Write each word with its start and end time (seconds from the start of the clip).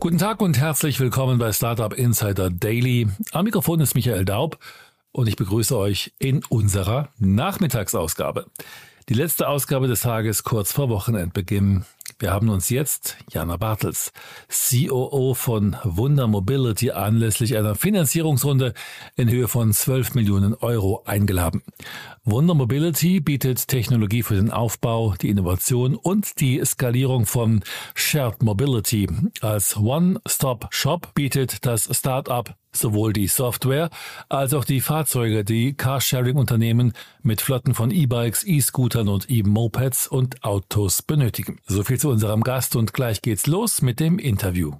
Guten 0.00 0.16
Tag 0.16 0.40
und 0.40 0.58
herzlich 0.58 0.98
willkommen 0.98 1.36
bei 1.36 1.52
Startup 1.52 1.92
Insider 1.92 2.48
Daily. 2.48 3.06
Am 3.32 3.44
Mikrofon 3.44 3.80
ist 3.80 3.94
Michael 3.94 4.24
Daub 4.24 4.58
und 5.12 5.26
ich 5.26 5.36
begrüße 5.36 5.76
euch 5.76 6.14
in 6.18 6.42
unserer 6.48 7.10
Nachmittagsausgabe. 7.18 8.46
Die 9.10 9.14
letzte 9.14 9.46
Ausgabe 9.46 9.88
des 9.88 10.00
Tages 10.00 10.42
kurz 10.42 10.72
vor 10.72 10.88
Wochenendbeginn. 10.88 11.84
Wir 12.20 12.32
haben 12.32 12.50
uns 12.50 12.68
jetzt 12.68 13.16
Jana 13.32 13.56
Bartels, 13.56 14.12
COO 14.50 15.32
von 15.32 15.74
Wunder 15.84 16.26
Mobility, 16.26 16.90
anlässlich 16.90 17.56
einer 17.56 17.74
Finanzierungsrunde 17.74 18.74
in 19.16 19.30
Höhe 19.30 19.48
von 19.48 19.72
12 19.72 20.16
Millionen 20.16 20.52
Euro 20.52 21.02
eingeladen. 21.06 21.62
Wunder 22.22 22.52
Mobility 22.52 23.20
bietet 23.20 23.68
Technologie 23.68 24.22
für 24.22 24.34
den 24.34 24.50
Aufbau, 24.50 25.14
die 25.22 25.30
Innovation 25.30 25.96
und 25.96 26.40
die 26.40 26.62
Skalierung 26.62 27.24
von 27.24 27.62
Shared 27.94 28.42
Mobility. 28.42 29.08
Als 29.40 29.78
One-Stop-Shop 29.78 31.14
bietet 31.14 31.64
das 31.64 31.88
Startup 31.90 32.54
sowohl 32.72 33.12
die 33.12 33.26
Software 33.26 33.90
als 34.28 34.54
auch 34.54 34.64
die 34.64 34.80
Fahrzeuge, 34.80 35.44
die 35.44 35.74
Carsharing-Unternehmen 35.74 36.92
mit 37.22 37.40
Flotten 37.40 37.74
von 37.74 37.90
E-Bikes, 37.90 38.44
E-Scootern 38.46 39.08
und 39.08 39.30
E-Mopeds 39.30 40.06
und 40.06 40.44
Autos 40.44 41.02
benötigen. 41.02 41.58
So 41.66 41.82
viel 41.82 41.98
zu 41.98 42.08
unserem 42.08 42.42
Gast 42.42 42.76
und 42.76 42.92
gleich 42.92 43.22
geht's 43.22 43.46
los 43.46 43.82
mit 43.82 44.00
dem 44.00 44.18
Interview. 44.18 44.74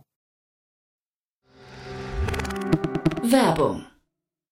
Werbung. 3.22 3.89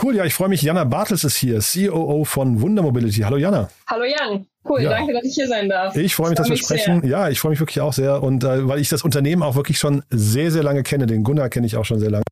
Cool, 0.00 0.14
ja, 0.14 0.24
ich 0.24 0.34
freue 0.34 0.48
mich. 0.48 0.62
Jana 0.62 0.84
Bartels 0.84 1.24
ist 1.24 1.36
hier, 1.36 1.58
COO 1.60 2.24
von 2.24 2.60
Wunder 2.60 2.82
Mobility. 2.82 3.20
Hallo 3.22 3.36
Jana. 3.36 3.68
Hallo 3.88 4.04
Jan. 4.04 4.46
Cool, 4.68 4.82
Ja. 4.82 4.90
danke, 4.90 5.12
dass 5.14 5.24
ich 5.24 5.34
hier 5.34 5.48
sein 5.48 5.68
darf. 5.68 5.96
Ich 5.96 6.14
freue 6.14 6.30
mich, 6.30 6.38
dass 6.38 6.48
wir 6.48 6.56
sprechen. 6.56 7.06
Ja, 7.06 7.28
ich 7.28 7.40
freue 7.40 7.50
mich 7.50 7.60
wirklich 7.60 7.80
auch 7.80 7.92
sehr. 7.92 8.22
Und 8.22 8.44
äh, 8.44 8.68
weil 8.68 8.78
ich 8.80 8.88
das 8.88 9.02
Unternehmen 9.02 9.42
auch 9.42 9.54
wirklich 9.56 9.78
schon 9.78 10.02
sehr, 10.10 10.50
sehr 10.50 10.62
lange 10.62 10.82
kenne, 10.82 11.06
den 11.06 11.24
Gunnar 11.24 11.48
kenne 11.48 11.66
ich 11.66 11.76
auch 11.76 11.84
schon 11.84 11.98
sehr 12.00 12.10
lange. 12.10 12.24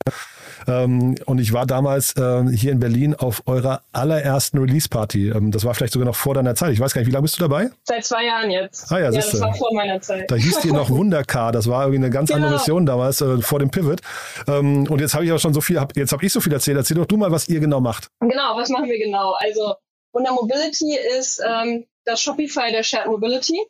Ähm, 0.69 1.15
und 1.27 1.39
ich 1.39 1.53
war 1.53 1.65
damals 1.67 2.15
ähm, 2.19 2.49
hier 2.49 2.73
in 2.73 2.81
Berlin 2.81 3.15
auf 3.15 3.43
eurer 3.47 3.83
allerersten 3.93 4.59
Release-Party. 4.59 5.29
Ähm, 5.31 5.51
das 5.53 5.65
war 5.65 5.75
vielleicht 5.75 5.93
sogar 5.93 6.07
noch 6.07 6.17
vor 6.17 6.35
deiner 6.35 6.55
Zeit. 6.55 6.73
Ich 6.73 6.81
weiß 6.81 6.93
gar 6.93 7.01
nicht, 7.03 7.09
wie 7.09 7.13
lange 7.13 7.23
bist 7.23 7.37
du 7.37 7.41
dabei? 7.41 7.71
Seit 7.85 8.05
zwei 8.05 8.25
Jahren 8.25 8.51
jetzt. 8.51 8.91
Ah 8.91 8.99
ja, 8.99 9.05
ja 9.05 9.13
siehste. 9.13 9.33
das 9.33 9.41
war 9.43 9.55
vor 9.55 9.73
meiner 9.75 10.01
Zeit. 10.01 10.29
Da 10.31 10.35
hieß 10.35 10.61
die 10.61 10.73
noch 10.73 10.91
Wundercar. 10.97 11.53
Das 11.53 11.69
war 11.69 11.83
irgendwie 11.85 12.05
eine 12.05 12.11
ganz 12.11 12.31
andere 12.31 12.51
Genau. 12.51 12.59
Mission 12.59 12.87
damals, 12.87 13.21
äh, 13.21 13.41
vor 13.43 13.59
dem 13.61 13.71
Pivot. 13.71 14.01
Ähm, 14.49 14.87
und 14.89 15.01
jetzt 15.01 15.15
habe 15.15 15.25
ich 15.25 15.33
auch 15.33 15.39
schon 15.39 15.55
so 15.55 15.61
viel, 15.61 15.79
hab, 15.79 15.97
jetzt 15.97 16.13
habe 16.13 16.25
ich 16.25 16.33
so 16.33 16.41
viel 16.41 16.53
erzählt. 16.53 16.77
Erzähl 16.77 16.97
doch 16.97 17.07
du 17.07 17.17
mal, 17.17 17.31
was 17.31 17.49
ihr 17.49 17.61
genau 17.61 17.81
macht. 17.81 18.09
Genau, 18.21 18.57
was 18.57 18.69
machen 18.71 18.89
wir 18.89 18.99
genau? 18.99 19.35
Also 19.39 19.75
Wunder 20.13 20.33
Mobility 20.33 20.97
ist 21.19 21.41
ähm, 21.47 21.85
das 22.07 22.23
Shopify 22.23 22.73
der 22.73 22.83
Shared 22.83 23.09
Mobility. 23.09 23.61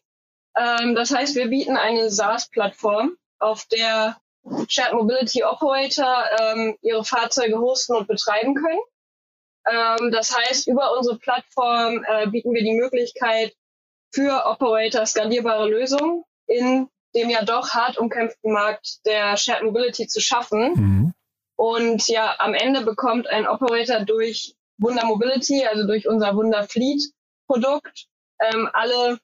Ähm, 0.56 0.94
das 0.94 1.12
heißt, 1.12 1.34
wir 1.34 1.48
bieten 1.48 1.76
eine 1.76 2.10
SaaS-Plattform, 2.10 3.16
auf 3.38 3.66
der 3.66 4.16
Shared 4.68 4.94
Mobility 4.94 5.42
Operator 5.42 6.24
ähm, 6.40 6.76
ihre 6.80 7.04
Fahrzeuge 7.04 7.58
hosten 7.58 7.96
und 7.96 8.06
betreiben 8.06 8.54
können. 8.54 8.80
Ähm, 9.68 10.12
das 10.12 10.36
heißt, 10.36 10.68
über 10.68 10.96
unsere 10.96 11.18
Plattform 11.18 12.04
äh, 12.06 12.28
bieten 12.28 12.52
wir 12.54 12.62
die 12.62 12.76
Möglichkeit 12.76 13.54
für 14.14 14.46
Operator 14.46 15.04
skalierbare 15.04 15.68
Lösungen 15.68 16.24
in 16.46 16.88
dem 17.14 17.30
ja 17.30 17.44
doch 17.44 17.70
hart 17.70 17.98
umkämpften 17.98 18.52
Markt 18.52 19.04
der 19.06 19.36
Shared 19.36 19.64
Mobility 19.64 20.06
zu 20.06 20.20
schaffen. 20.20 20.72
Mhm. 20.74 21.14
Und 21.56 22.06
ja, 22.08 22.36
am 22.38 22.54
Ende 22.54 22.82
bekommt 22.82 23.26
ein 23.28 23.46
Operator 23.46 24.00
durch 24.00 24.54
Wunder 24.78 25.06
Mobility, 25.06 25.64
also 25.66 25.86
durch 25.86 26.06
unser 26.06 26.36
Wunder 26.36 26.64
Fleet 26.64 27.02
Produkt, 27.46 28.06
ähm, 28.40 28.68
alle 28.72 29.18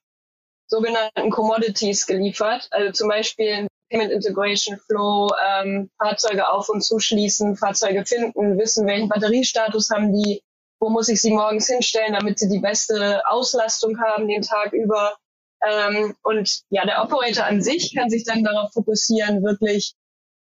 sogenannten 0.67 1.31
Commodities 1.31 2.06
geliefert. 2.06 2.69
Also 2.71 2.93
zum 2.93 3.09
Beispiel 3.09 3.69
Payment 3.91 4.11
Integration 4.11 4.78
Flow, 4.78 5.28
ähm, 5.47 5.91
Fahrzeuge 5.99 6.49
auf 6.49 6.69
und 6.69 6.83
zuschließen, 6.83 7.56
Fahrzeuge 7.56 8.05
finden, 8.06 8.59
wissen, 8.59 8.87
welchen 8.87 9.09
Batteriestatus 9.09 9.91
haben 9.91 10.12
die, 10.12 10.43
wo 10.81 10.89
muss 10.89 11.09
ich 11.09 11.21
sie 11.21 11.33
morgens 11.33 11.69
hinstellen, 11.69 12.15
damit 12.15 12.39
sie 12.39 12.49
die 12.49 12.59
beste 12.59 13.23
Auslastung 13.27 14.00
haben 14.00 14.28
den 14.28 14.43
Tag 14.43 14.73
über. 14.73 15.17
Ähm, 15.65 16.17
und 16.23 16.62
ja, 16.71 16.84
der 16.84 17.03
Operator 17.03 17.44
an 17.44 17.62
sich 17.62 17.94
kann 17.94 18.11
sich 18.11 18.25
dann 18.25 18.43
darauf 18.43 18.73
fokussieren, 18.73 19.44
wirklich 19.44 19.94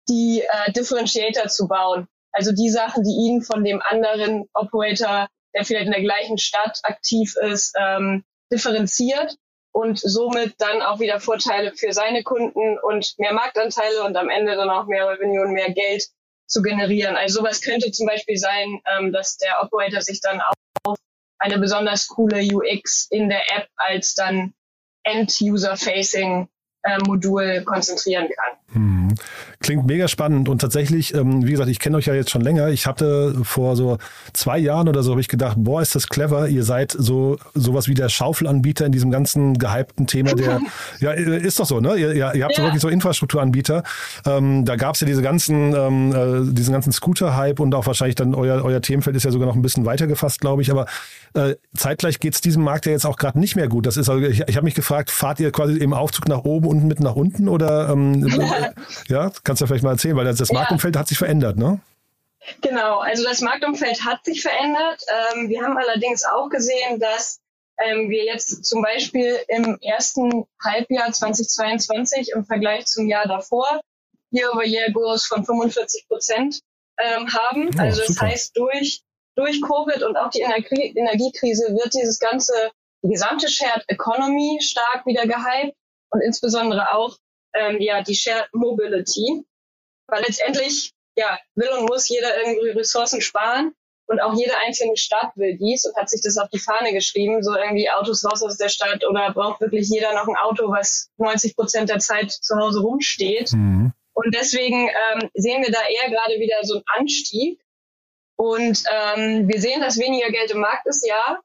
die 0.09 0.41
äh, 0.41 0.71
Differentiator 0.71 1.47
zu 1.47 1.67
bauen. 1.67 2.07
Also 2.31 2.53
die 2.53 2.69
Sachen, 2.69 3.03
die 3.03 3.11
ihn 3.11 3.41
von 3.41 3.63
dem 3.63 3.81
anderen 3.81 4.45
Operator, 4.53 5.27
der 5.53 5.65
vielleicht 5.65 5.87
in 5.87 5.91
der 5.91 6.01
gleichen 6.01 6.37
Stadt 6.37 6.79
aktiv 6.83 7.35
ist, 7.35 7.75
ähm, 7.77 8.23
differenziert 8.51 9.35
und 9.71 9.99
somit 9.99 10.55
dann 10.59 10.81
auch 10.81 10.99
wieder 10.99 11.19
Vorteile 11.19 11.73
für 11.73 11.93
seine 11.93 12.23
Kunden 12.23 12.77
und 12.79 13.13
mehr 13.17 13.33
Marktanteile 13.33 14.03
und 14.03 14.17
am 14.17 14.29
Ende 14.29 14.55
dann 14.55 14.69
auch 14.69 14.85
mehr 14.87 15.07
Revenue 15.07 15.41
und 15.45 15.53
mehr 15.53 15.71
Geld 15.71 16.07
zu 16.47 16.61
generieren. 16.61 17.15
Also 17.15 17.39
sowas 17.39 17.61
könnte 17.61 17.91
zum 17.91 18.07
Beispiel 18.07 18.37
sein, 18.37 18.81
ähm, 18.97 19.13
dass 19.13 19.37
der 19.37 19.63
Operator 19.63 20.01
sich 20.01 20.19
dann 20.19 20.41
auf 20.41 20.97
eine 21.39 21.57
besonders 21.57 22.07
coole 22.07 22.43
UX 22.43 23.07
in 23.09 23.29
der 23.29 23.41
App 23.55 23.67
als 23.77 24.13
dann 24.13 24.53
End-User-Facing 25.03 26.47
äh, 26.83 27.61
konzentrieren 27.63 28.29
kann. 28.29 28.57
Hm. 28.73 29.00
Klingt 29.59 29.85
mega 29.85 30.07
spannend 30.07 30.49
und 30.49 30.59
tatsächlich, 30.59 31.13
ähm, 31.13 31.45
wie 31.45 31.51
gesagt, 31.51 31.69
ich 31.69 31.79
kenne 31.79 31.97
euch 31.97 32.05
ja 32.05 32.13
jetzt 32.13 32.29
schon 32.31 32.41
länger. 32.41 32.69
Ich 32.69 32.87
hatte 32.87 33.35
vor 33.43 33.75
so 33.75 33.97
zwei 34.33 34.57
Jahren 34.57 34.87
oder 34.89 35.03
so 35.03 35.11
habe 35.11 35.21
ich 35.21 35.27
gedacht, 35.27 35.57
boah, 35.59 35.81
ist 35.81 35.95
das 35.95 36.07
clever. 36.07 36.47
Ihr 36.47 36.63
seid 36.63 36.91
so 36.97 37.37
sowas 37.53 37.87
wie 37.87 37.93
der 37.93 38.09
Schaufelanbieter 38.09 38.85
in 38.85 38.91
diesem 38.91 39.11
ganzen 39.11 39.57
gehypten 39.57 40.07
Thema. 40.07 40.33
Der 40.33 40.59
ja 40.99 41.11
äh, 41.11 41.37
ist 41.41 41.59
doch 41.59 41.65
so, 41.65 41.79
ne? 41.79 41.95
Ihr, 41.95 42.13
ihr, 42.13 42.33
ihr 42.35 42.43
habt 42.43 42.55
so 42.55 42.61
Ja. 42.61 42.67
wirklich 42.67 42.81
so 42.81 42.89
Infrastrukturanbieter. 42.89 43.83
Ähm, 44.25 44.65
da 44.65 44.75
gab 44.75 44.95
es 44.95 45.01
ja 45.01 45.07
diese 45.07 45.21
ganzen, 45.21 45.73
ähm, 45.75 46.11
äh, 46.49 46.53
diesen 46.53 46.73
ganzen 46.73 46.91
Scooter-Hype 46.91 47.59
und 47.59 47.75
auch 47.75 47.85
wahrscheinlich 47.85 48.15
dann 48.15 48.33
euer 48.35 48.63
euer 48.63 48.81
Themenfeld 48.81 49.15
ist 49.15 49.23
ja 49.23 49.31
sogar 49.31 49.47
noch 49.47 49.55
ein 49.55 49.61
bisschen 49.61 49.85
weiter 49.85 50.07
gefasst, 50.07 50.41
glaube 50.41 50.61
ich. 50.61 50.71
Aber 50.71 50.85
äh, 51.33 51.55
zeitgleich 51.75 52.19
geht 52.19 52.33
es 52.35 52.41
diesem 52.41 52.63
Markt 52.63 52.85
ja 52.85 52.91
jetzt 52.91 53.05
auch 53.05 53.17
gerade 53.17 53.39
nicht 53.39 53.55
mehr 53.55 53.67
gut. 53.67 53.85
Das 53.85 53.97
ist 53.97 54.09
also, 54.09 54.25
ich, 54.25 54.41
ich 54.47 54.55
habe 54.55 54.65
mich 54.65 54.75
gefragt, 54.75 55.09
fahrt 55.11 55.39
ihr 55.39 55.51
quasi 55.51 55.77
im 55.77 55.93
Aufzug 55.93 56.27
nach 56.27 56.43
oben 56.43 56.67
und 56.67 56.83
mit 56.85 56.99
nach 56.99 57.15
unten 57.15 57.47
oder 57.47 57.89
ähm, 57.89 58.27
ja, 59.07 59.31
kannst 59.43 59.61
du 59.61 59.67
vielleicht 59.67 59.83
mal 59.83 59.91
erzählen, 59.91 60.15
weil 60.15 60.25
das, 60.25 60.37
das 60.37 60.49
Ja. 60.49 60.55
Marktumfeld 60.55 60.95
hat 60.97 61.07
sich 61.07 61.17
verändert, 61.17 61.57
ne? 61.57 61.79
Genau, 62.61 62.99
also 62.99 63.23
das 63.23 63.41
Marktumfeld 63.41 64.03
hat 64.03 64.25
sich 64.25 64.41
verändert. 64.41 65.03
Ähm, 65.33 65.49
wir 65.49 65.61
haben 65.61 65.77
allerdings 65.77 66.23
auch 66.23 66.49
gesehen, 66.49 66.99
dass 66.99 67.39
ähm, 67.77 68.09
wir 68.09 68.25
jetzt 68.25 68.65
zum 68.65 68.81
Beispiel 68.81 69.37
im 69.47 69.77
ersten 69.81 70.45
Halbjahr 70.63 71.11
2022 71.11 72.31
im 72.35 72.45
Vergleich 72.45 72.85
zum 72.87 73.07
Jahr 73.07 73.27
davor 73.27 73.81
Year-over-Year-Growth 74.31 75.23
von 75.23 75.45
45 75.45 76.07
Prozent 76.07 76.61
ähm, 76.97 77.27
haben. 77.33 77.69
Oh, 77.75 77.79
also 77.79 77.99
das 77.99 78.07
super. 78.07 78.27
heißt, 78.27 78.57
durch, 78.57 79.01
durch 79.35 79.61
Covid 79.61 80.03
und 80.03 80.17
auch 80.17 80.29
die 80.29 80.41
Energie 80.41 80.93
Energiekrise 80.95 81.75
wird 81.75 81.93
dieses 81.93 82.19
ganze, 82.19 82.53
die 83.03 83.09
gesamte 83.09 83.49
Shared 83.49 83.83
Economy 83.87 84.59
stark 84.61 85.05
wieder 85.05 85.25
gehypt 85.27 85.75
und 86.11 86.21
insbesondere 86.21 86.93
auch 86.93 87.17
ähm, 87.53 87.79
ja, 87.79 88.01
die 88.01 88.15
Shared 88.15 88.49
Mobility. 88.53 89.43
weil 90.07 90.23
letztendlich 90.23 90.93
ja, 91.15 91.37
will 91.55 91.69
und 91.77 91.85
muss 91.87 92.07
jeder 92.09 92.37
irgendwie 92.37 92.69
Ressourcen 92.69 93.21
sparen. 93.21 93.73
Und 94.07 94.19
auch 94.19 94.33
jede 94.35 94.57
einzelne 94.57 94.97
Stadt 94.97 95.31
will 95.35 95.57
dies 95.57 95.85
und 95.85 95.95
hat 95.95 96.09
sich 96.09 96.21
das 96.21 96.37
auf 96.37 96.49
die 96.49 96.59
Fahne 96.59 96.91
geschrieben, 96.91 97.41
so 97.43 97.55
irgendwie 97.55 97.89
Autos 97.89 98.25
raus 98.25 98.43
aus 98.43 98.57
der 98.57 98.67
Stadt 98.67 99.07
oder 99.07 99.31
braucht 99.31 99.61
wirklich 99.61 99.87
jeder 99.87 100.13
noch 100.13 100.27
ein 100.27 100.35
Auto, 100.35 100.69
was 100.69 101.09
90 101.15 101.55
Prozent 101.55 101.89
der 101.89 101.99
Zeit 101.99 102.29
zu 102.29 102.57
Hause 102.57 102.81
rumsteht. 102.81 103.53
Mhm. 103.53 103.93
Und 104.13 104.35
deswegen 104.35 104.89
ähm, 104.89 105.29
sehen 105.33 105.63
wir 105.63 105.71
da 105.71 105.79
eher 105.87 106.09
gerade 106.09 106.39
wieder 106.41 106.57
so 106.63 106.75
einen 106.75 106.83
Anstieg. 106.97 107.61
Und 108.35 108.83
ähm, 108.91 109.47
wir 109.47 109.61
sehen, 109.61 109.79
dass 109.79 109.97
weniger 109.97 110.29
Geld 110.29 110.51
im 110.51 110.59
Markt 110.59 110.87
ist, 110.87 111.07
ja. 111.07 111.39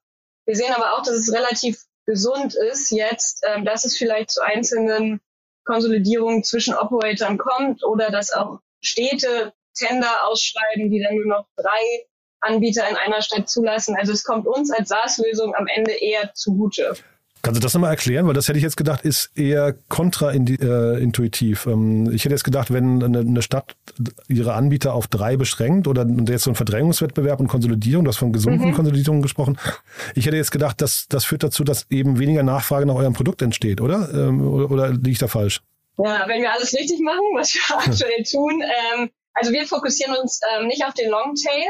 Wir 0.45 0.57
sehen 0.57 0.73
aber 0.73 0.95
auch, 0.95 1.03
dass 1.03 1.15
es 1.15 1.33
relativ 1.33 1.85
gesund 2.05 2.55
ist 2.55 2.91
jetzt, 2.91 3.45
ähm, 3.47 3.65
dass 3.65 3.85
es 3.85 3.97
vielleicht 3.97 4.31
zu 4.31 4.43
einzelnen 4.43 5.21
Konsolidierungen 5.67 6.45
zwischen 6.45 6.75
Operatoren 6.75 7.39
kommt 7.39 7.85
oder 7.85 8.11
dass 8.11 8.33
auch 8.33 8.61
Städte 8.81 9.53
Tender 9.77 10.27
ausschreiben, 10.27 10.91
die 10.91 11.03
dann 11.03 11.17
nur 11.17 11.27
noch 11.27 11.47
drei 11.57 12.07
Anbieter 12.41 12.89
in 12.89 12.97
einer 12.97 13.21
Stadt 13.21 13.49
zulassen. 13.49 13.97
Also 13.99 14.13
es 14.13 14.25
kommt 14.25 14.47
uns 14.47 14.71
als 14.71 14.89
SaaS-Lösung 14.89 15.55
am 15.55 15.67
Ende 15.67 15.93
eher 15.93 16.33
zugute. 16.35 16.95
Kannst 17.47 17.61
du 17.61 17.63
das 17.63 17.75
nochmal 17.75 17.91
erklären? 17.91 18.27
Weil 18.27 18.35
das 18.35 18.49
hätte 18.49 18.59
ich 18.59 18.65
jetzt 18.65 18.77
gedacht, 18.77 19.03
ist 19.03 19.31
eher 19.37 19.73
kontraintuitiv. 19.89 21.67
Ähm, 21.67 22.11
ich 22.13 22.25
hätte 22.25 22.35
jetzt 22.35 22.43
gedacht, 22.43 22.73
wenn 22.73 23.01
eine 23.05 23.41
Stadt 23.41 23.77
ihre 24.27 24.55
Anbieter 24.55 24.95
auf 24.95 25.07
drei 25.07 25.37
beschränkt 25.37 25.87
oder 25.87 26.05
jetzt 26.29 26.43
so 26.43 26.51
ein 26.51 26.57
Verdrängungswettbewerb 26.57 27.39
und 27.39 27.47
Konsolidierung, 27.47 28.05
du 28.05 28.09
hast 28.09 28.17
von 28.17 28.33
gesunden 28.33 28.71
mhm. 28.71 28.75
Konsolidierung 28.75 29.23
gesprochen. 29.23 29.59
Ich 30.17 30.27
hätte 30.27 30.37
jetzt 30.37 30.51
gedacht, 30.51 30.83
dass 30.83 31.07
das 31.09 31.25
führt 31.25 31.45
dazu, 31.45 31.63
dass 31.63 31.87
eben 31.89 32.19
weniger 32.19 32.43
Nachfrage 32.43 32.85
nach 32.85 32.97
eurem 32.97 33.13
Produkt 33.13 33.43
entsteht, 33.43 33.81
oder? 33.81 34.13
Ähm, 34.13 34.41
oder, 34.45 34.69
oder 34.73 34.89
liege 34.89 35.11
ich 35.11 35.19
da 35.19 35.29
falsch? 35.29 35.61
Ja, 35.99 36.25
wenn 36.27 36.43
wir 36.43 36.53
alles 36.53 36.75
richtig 36.75 36.99
machen, 36.99 37.23
was 37.37 37.55
wir 37.55 37.79
aktuell 37.79 38.25
tun, 38.25 38.61
ähm, 38.61 39.11
also 39.35 39.53
wir 39.53 39.67
fokussieren 39.67 40.17
uns 40.21 40.41
ähm, 40.59 40.67
nicht 40.67 40.85
auf 40.85 40.95
den 40.95 41.11
Longtail. 41.11 41.63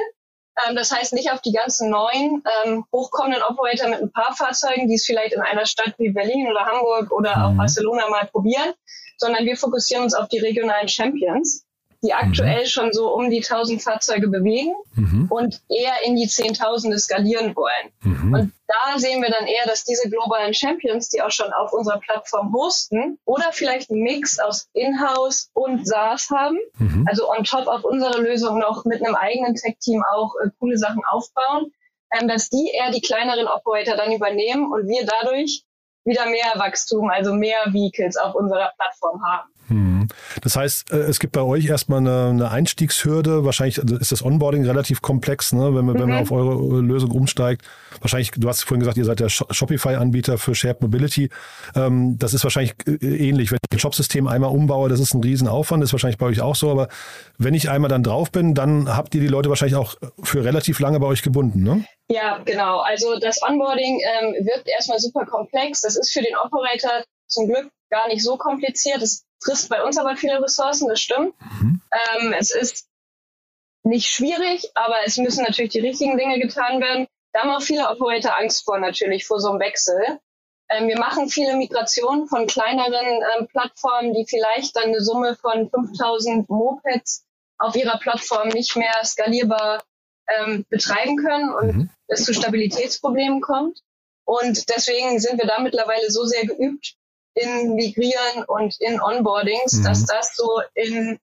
Ähm, 0.65 0.77
das 0.77 0.91
heißt 0.93 1.13
nicht 1.13 1.31
auf 1.31 1.41
die 1.41 1.53
ganzen 1.53 1.91
neuen 1.91 2.43
ähm, 2.65 2.85
hochkommenden 2.93 3.43
Operator 3.43 3.89
mit 3.89 4.01
ein 4.01 4.13
paar 4.13 4.35
Fahrzeugen, 4.35 4.89
die 4.89 4.95
es 4.95 5.05
vielleicht 5.05 5.35
in 5.35 5.41
einer 5.43 5.67
Stadt 5.67 5.95
wie 5.99 6.11
Berlin 6.11 6.49
oder 6.49 6.65
Hamburg 6.65 7.11
oder 7.13 7.37
mhm. 7.37 7.43
auch 7.43 7.53
Barcelona 7.59 8.09
mal 8.09 8.27
probieren, 8.27 8.73
sondern 9.19 9.45
wir 9.45 9.57
fokussieren 9.57 10.05
uns 10.05 10.15
auf 10.15 10.29
die 10.29 10.39
regionalen 10.39 10.89
Champions 10.89 11.66
die 12.03 12.13
aktuell 12.13 12.63
mhm. 12.63 12.67
schon 12.67 12.93
so 12.93 13.15
um 13.15 13.31
die 13.31 13.43
1000 13.43 13.83
Fahrzeuge 13.83 14.29
bewegen 14.29 14.75
mhm. 14.95 15.27
und 15.31 15.61
eher 15.69 15.95
in 16.05 16.17
die 16.17 16.29
Zehntausende 16.29 16.99
skalieren 16.99 17.55
wollen. 17.57 17.93
Mhm. 18.03 18.35
Und 18.35 18.53
da 18.67 18.99
sehen 18.99 19.23
wir 19.23 19.31
dann 19.31 19.47
eher, 19.47 19.65
dass 19.67 19.85
diese 19.85 20.11
globalen 20.11 20.53
Champions, 20.53 21.09
die 21.09 21.23
auch 21.23 21.31
schon 21.31 21.53
auf 21.53 21.73
unserer 21.73 21.99
Plattform 21.99 22.53
hosten 22.53 23.19
oder 23.25 23.53
vielleicht 23.53 23.91
einen 23.91 24.03
Mix 24.03 24.39
aus 24.39 24.69
Inhouse 24.73 25.51
und 25.55 25.87
SaaS 25.87 26.31
haben, 26.31 26.59
mhm. 26.79 27.07
also 27.09 27.31
on 27.31 27.45
top 27.45 27.67
auf 27.69 27.85
unsere 27.85 28.21
Lösung 28.21 28.59
noch 28.59 28.85
mit 28.85 29.05
einem 29.05 29.15
eigenen 29.15 29.55
Tech-Team 29.55 30.05
auch 30.13 30.35
äh, 30.43 30.51
coole 30.59 30.79
Sachen 30.79 31.03
aufbauen, 31.09 31.73
ähm, 32.13 32.29
dass 32.29 32.51
die 32.51 32.71
eher 32.73 32.91
die 32.91 33.01
kleineren 33.01 33.47
Operator 33.47 33.97
dann 33.97 34.13
übernehmen 34.13 34.73
und 34.73 34.89
wir 34.89 35.07
dadurch 35.07 35.65
wieder 36.05 36.27
mehr 36.27 36.53
Wachstum, 36.55 37.11
also 37.11 37.35
mehr 37.35 37.59
Vehicles 37.73 38.17
auf 38.17 38.35
unserer 38.35 38.73
Plattform 38.77 39.23
haben. 39.25 39.51
Das 40.43 40.57
heißt, 40.57 40.93
äh, 40.93 40.97
es 40.99 41.19
gibt 41.19 41.33
bei 41.33 41.43
euch 41.43 41.67
erstmal 41.67 41.99
eine, 41.99 42.31
eine 42.31 42.51
Einstiegshürde. 42.51 43.45
Wahrscheinlich 43.45 43.81
also 43.81 43.97
ist 43.97 44.13
das 44.13 44.25
Onboarding 44.25 44.65
relativ 44.65 45.03
komplex, 45.03 45.53
ne? 45.53 45.75
wenn, 45.75 45.85
man, 45.85 45.97
mhm. 45.97 46.01
wenn 46.01 46.09
man 46.09 46.19
auf 46.23 46.33
eure 46.33 46.81
Lösung 46.81 47.11
umsteigt. 47.11 47.63
Wahrscheinlich, 48.01 48.33
du 48.33 48.49
hast 48.49 48.65
vorhin 48.65 48.81
gesagt, 48.81 48.97
ihr 48.97 49.05
seid 49.05 49.21
der 49.21 49.29
Shopify-Anbieter 49.29 50.39
für 50.39 50.55
Shared 50.55 50.83
Mobility. 50.83 51.31
Ähm, 51.75 52.19
das 52.19 52.35
ist 52.35 52.45
wahrscheinlich 52.45 52.75
äh, 52.87 53.29
ähnlich. 53.29 53.51
Wenn 53.51 53.59
ich 53.71 53.77
ein 53.77 53.79
Shopsystem 53.79 54.27
einmal 54.27 54.51
umbaue, 54.51 54.89
das 54.89 55.01
ist 55.01 55.15
ein 55.15 55.23
Riesenaufwand, 55.23 55.83
das 55.83 55.91
ist 55.91 55.95
wahrscheinlich 55.95 56.19
bei 56.19 56.27
euch 56.27 56.41
auch 56.41 56.55
so. 56.55 56.71
Aber 56.71 56.89
wenn 57.39 57.55
ich 57.55 57.71
einmal 57.71 57.89
dann 57.89 58.03
drauf 58.03 58.31
bin, 58.31 58.55
dann 58.55 58.95
habt 58.95 59.15
ihr 59.15 59.21
die 59.21 59.29
Leute 59.29 59.49
wahrscheinlich 59.49 59.77
auch 59.77 59.97
für 60.23 60.45
relativ 60.45 60.81
lange 60.81 61.01
bei 61.01 61.07
euch 61.07 61.23
gebunden, 61.23 61.63
ne? 61.63 61.85
Ja, 62.09 62.39
genau. 62.45 62.79
Also 62.79 63.19
das 63.19 63.43
Onboarding 63.43 64.01
ähm, 64.01 64.47
wirkt 64.47 64.69
erstmal 64.69 64.99
super 64.99 65.27
komplex. 65.27 65.81
Das 65.81 65.97
ist 65.97 66.13
für 66.13 66.23
den 66.23 66.37
Operator 66.37 67.03
zum 67.27 67.47
Glück 67.47 67.69
gar 67.91 68.09
nicht 68.09 68.23
so 68.23 68.37
kompliziert. 68.37 69.03
Es 69.03 69.25
frisst 69.43 69.69
bei 69.69 69.83
uns 69.83 69.99
aber 69.99 70.17
viele 70.17 70.43
Ressourcen, 70.43 70.89
das 70.89 71.01
stimmt. 71.01 71.35
Mhm. 71.61 71.81
Ähm, 71.93 72.33
es 72.33 72.51
ist 72.51 72.89
nicht 73.85 74.09
schwierig, 74.11 74.71
aber 74.75 74.97
es 75.05 75.17
müssen 75.17 75.45
natürlich 75.45 75.73
die 75.73 75.81
richtigen 75.81 76.19
Dinge 76.19 76.41
getan 76.41 76.81
werden. 76.81 77.07
Da 77.33 77.43
haben 77.43 77.51
auch 77.51 77.63
viele 77.63 77.89
Operator 77.89 78.37
Angst 78.37 78.65
vor, 78.65 78.79
natürlich, 78.79 79.27
vor 79.27 79.41
so 79.41 79.51
einem 79.51 79.61
Wechsel. 79.61 80.19
Ähm, 80.69 80.89
wir 80.89 80.99
machen 80.99 81.29
viele 81.29 81.55
Migrationen 81.57 82.27
von 82.27 82.47
kleineren 82.47 83.23
ähm, 83.39 83.47
Plattformen, 83.47 84.15
die 84.15 84.27
vielleicht 84.29 84.75
dann 84.77 84.85
eine 84.85 85.01
Summe 85.01 85.37
von 85.37 85.71
5000 85.71 86.49
Mopeds 86.49 87.25
auf 87.59 87.77
ihrer 87.77 87.99
Plattform 87.99 88.49
nicht 88.49 88.77
mehr 88.77 88.95
skalierbar 89.05 89.85
ähm, 90.29 90.67
betreiben 90.69 91.17
können 91.17 91.53
und 91.55 91.77
mhm. 91.77 91.91
es 92.09 92.25
zu 92.25 92.35
Stabilitätsproblemen 92.35 93.41
kommt. 93.41 93.83
Und 94.25 94.69
deswegen 94.69 95.21
sind 95.21 95.39
wir 95.39 95.47
da 95.47 95.61
mittlerweile 95.61 96.11
so 96.11 96.25
sehr 96.25 96.45
geübt, 96.47 96.97
in 97.37 97.75
Migrieren 97.75 98.45
und 98.47 98.81
in 98.81 99.01
Onboardings, 99.01 99.75
mhm. 99.75 99.85
dass 99.85 100.07
das 100.07 100.35
so 100.35 100.61
in, 100.75 101.19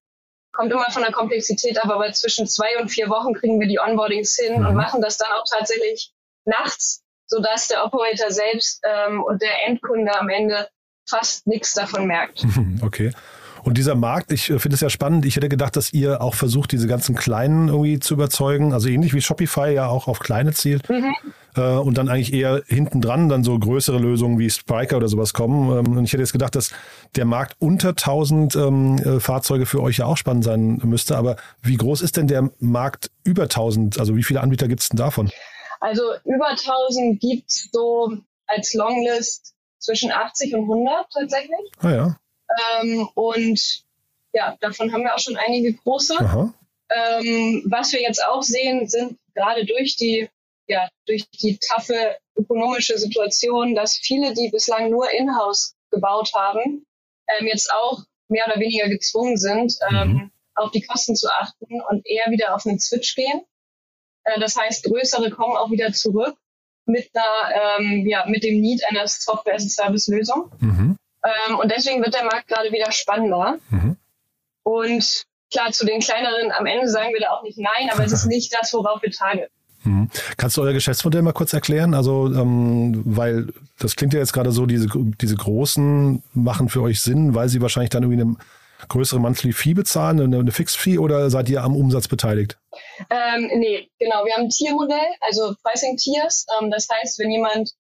kommt 0.54 0.72
immer 0.72 0.90
von 0.92 1.02
der 1.02 1.12
Komplexität, 1.12 1.84
aber 1.84 1.98
bei 1.98 2.12
zwischen 2.12 2.48
zwei 2.48 2.80
und 2.80 2.90
vier 2.90 3.10
Wochen 3.10 3.34
kriegen 3.34 3.60
wir 3.60 3.68
die 3.68 3.80
Onboardings 3.80 4.36
hin 4.36 4.62
mhm. 4.62 4.68
und 4.68 4.76
machen 4.76 5.02
das 5.02 5.18
dann 5.18 5.32
auch 5.32 5.46
tatsächlich 5.50 6.14
nachts, 6.46 7.04
sodass 7.28 7.68
der 7.68 7.84
Operator 7.84 8.32
selbst 8.32 8.82
ähm, 8.84 9.24
und 9.24 9.42
der 9.42 9.68
Endkunde 9.68 10.18
am 10.18 10.30
Ende 10.30 10.70
fast 11.08 11.48
nichts 11.48 11.74
davon 11.74 12.06
merkt. 12.06 12.46
Okay. 12.82 13.12
Und 13.64 13.78
dieser 13.78 13.96
Markt, 13.96 14.32
ich 14.32 14.50
äh, 14.50 14.60
finde 14.60 14.76
es 14.76 14.82
ja 14.82 14.90
spannend. 14.90 15.26
Ich 15.26 15.36
hätte 15.36 15.50
gedacht, 15.50 15.76
dass 15.76 15.94
ihr 15.94 16.22
auch 16.22 16.36
versucht, 16.36 16.72
diese 16.72 16.88
ganzen 16.88 17.16
Kleinen 17.16 17.70
irgendwie 17.70 18.00
zu 18.00 18.14
überzeugen. 18.14 18.74
Also 18.74 18.90
ähnlich 18.90 19.14
wie 19.14 19.22
Shopify 19.22 19.74
ja 19.74 19.88
auch 19.88 20.08
auf 20.08 20.20
Kleine 20.20 20.52
zielt. 20.54 20.90
Mhm. 20.90 21.16
Äh, 21.56 21.62
und 21.62 21.98
dann 21.98 22.10
eigentlich 22.10 22.34
eher 22.34 22.64
hinten 22.68 23.00
dran 23.00 23.30
dann 23.30 23.44
so 23.44 23.58
größere 23.58 24.00
Lösungen 24.00 24.38
wie 24.38 24.50
Spriker 24.50 24.98
oder 24.98 25.08
sowas 25.08 25.34
kommen. 25.34 25.72
Ähm, 25.78 25.98
und 25.98 26.04
ich 26.04 26.12
hätte 26.12 26.22
jetzt 26.22 26.34
gedacht, 26.34 26.56
dass 26.56 26.72
der 27.16 27.26
Markt 27.26 27.56
unter 27.60 27.90
1000 27.90 28.56
ähm, 28.56 28.98
äh, 28.98 29.20
Fahrzeuge 29.20 29.66
für 29.66 29.82
euch 29.82 29.98
ja 29.98 30.06
auch 30.06 30.18
spannend 30.18 30.44
sein 30.44 30.82
müsste. 30.84 31.16
Aber 31.18 31.38
wie 31.62 31.78
groß 31.78 32.02
ist 32.02 32.18
denn 32.18 32.28
der 32.28 32.50
Markt 32.60 33.12
über 33.24 33.44
1000? 33.44 34.00
Also 34.00 34.18
wie 34.18 34.24
viele 34.24 34.42
Anbieter 34.42 34.68
gibt 34.68 34.82
es 34.82 34.90
denn 34.90 34.98
davon? 34.98 35.32
Also 35.80 36.04
über 36.26 36.50
1000 36.50 37.20
gibt 37.20 37.50
es 37.50 37.70
so 37.72 38.12
als 38.48 38.74
Longlist 38.74 39.54
zwischen 39.80 40.12
80 40.12 40.54
und 40.56 40.62
100 40.62 41.06
tatsächlich. 41.14 41.72
Ah 41.80 41.92
ja. 41.92 42.16
Ähm, 42.82 43.10
und 43.16 43.84
ja, 44.34 44.58
davon 44.60 44.92
haben 44.92 45.04
wir 45.04 45.14
auch 45.14 45.20
schon 45.20 45.38
einige 45.38 45.74
große. 45.74 46.16
Ähm, 46.90 47.64
was 47.70 47.92
wir 47.94 48.02
jetzt 48.02 48.24
auch 48.24 48.44
sehen, 48.44 48.88
sind 48.88 49.18
gerade 49.34 49.66
durch 49.66 49.96
die, 49.96 50.30
ja, 50.68 50.90
durch 51.06 51.30
die 51.30 51.58
taffe 51.58 52.18
ökonomische 52.36 52.98
Situation, 52.98 53.76
dass 53.76 53.96
viele, 53.96 54.34
die 54.34 54.50
bislang 54.50 54.90
nur 54.90 55.10
in-house 55.12 55.76
gebaut 55.92 56.32
haben, 56.36 56.86
ähm, 57.28 57.48
jetzt 57.48 57.72
auch 57.72 58.04
mehr 58.28 58.46
oder 58.48 58.60
weniger 58.60 58.90
gezwungen 58.90 59.38
sind, 59.38 59.74
ähm, 59.90 60.08
mhm. 60.08 60.32
auf 60.56 60.72
die 60.72 60.82
Kosten 60.82 61.16
zu 61.16 61.30
achten 61.30 61.82
und 61.90 62.06
eher 62.06 62.32
wieder 62.32 62.56
auf 62.56 62.66
einen 62.66 62.80
Switch 62.80 63.16
gehen. 63.16 63.42
Äh, 64.24 64.40
das 64.40 64.56
heißt, 64.56 64.84
größere 64.84 65.30
kommen 65.32 65.56
auch 65.56 65.72
wieder 65.72 65.94
zurück 65.94 66.36
mit 66.86 67.10
einer, 67.14 67.80
ähm, 67.80 68.08
ja, 68.08 68.26
mit 68.28 68.44
dem 68.44 68.60
Need 68.60 68.84
einer 68.90 69.08
Software-as-a-Service-Lösung. 69.08 70.52
Mhm. 70.60 70.98
Ähm, 71.24 71.58
und 71.58 71.72
deswegen 71.72 72.04
wird 72.04 72.14
der 72.14 72.26
Markt 72.26 72.48
gerade 72.48 72.72
wieder 72.72 72.92
spannender. 72.92 73.58
Mhm. 73.70 73.98
Und 74.64 75.24
klar, 75.52 75.72
zu 75.72 75.86
den 75.86 76.02
kleineren 76.02 76.52
am 76.52 76.66
Ende 76.66 76.90
sagen 76.90 77.14
wir 77.14 77.20
da 77.20 77.32
auch 77.32 77.44
nicht 77.44 77.58
nein, 77.58 77.90
aber 77.92 78.04
es 78.04 78.12
ist 78.12 78.26
nicht 78.26 78.54
das, 78.58 78.74
worauf 78.74 79.02
wir 79.02 79.12
tagen. 79.12 79.44
Mhm. 79.84 80.10
Kannst 80.38 80.58
du 80.58 80.62
euer 80.62 80.74
Geschäftsmodell 80.74 81.22
mal 81.22 81.34
kurz 81.34 81.54
erklären? 81.54 81.94
Also, 81.94 82.28
ähm, 82.28 83.04
weil 83.06 83.48
das 83.80 83.96
klingt 83.96 84.14
ja 84.14 84.20
jetzt 84.20 84.34
gerade 84.34 84.52
so, 84.52 84.66
diese, 84.66 84.88
diese 85.22 85.36
großen 85.36 86.24
machen 86.34 86.70
für 86.70 86.82
euch 86.82 87.02
Sinn, 87.02 87.36
weil 87.36 87.50
sie 87.50 87.62
wahrscheinlich 87.62 87.90
dann 87.90 88.04
irgendwie 88.04 88.22
eine 88.22 88.36
größere 88.88 89.20
Monthly 89.20 89.54
Fee 89.54 89.74
bezahlen, 89.74 90.20
eine, 90.20 90.40
eine 90.40 90.52
Fixed 90.52 90.78
Fee 90.78 90.98
oder 90.98 91.30
seid 91.30 91.50
ihr 91.50 91.64
am 91.64 91.76
Umsatz 91.76 92.08
beteiligt? 92.08 92.58
Ähm, 93.10 93.50
nee, 93.56 93.90
genau. 94.00 94.26
Wir 94.26 94.34
haben 94.34 94.44
ein 94.44 94.50
Tiermodell, 94.50 95.16
also 95.22 95.56
Pricing 95.64 95.98
Tiers. 95.98 96.46
Ähm, 96.60 96.72
das 96.72 96.88
heißt, 96.90 97.20
wenn 97.20 97.32
jemand 97.32 97.72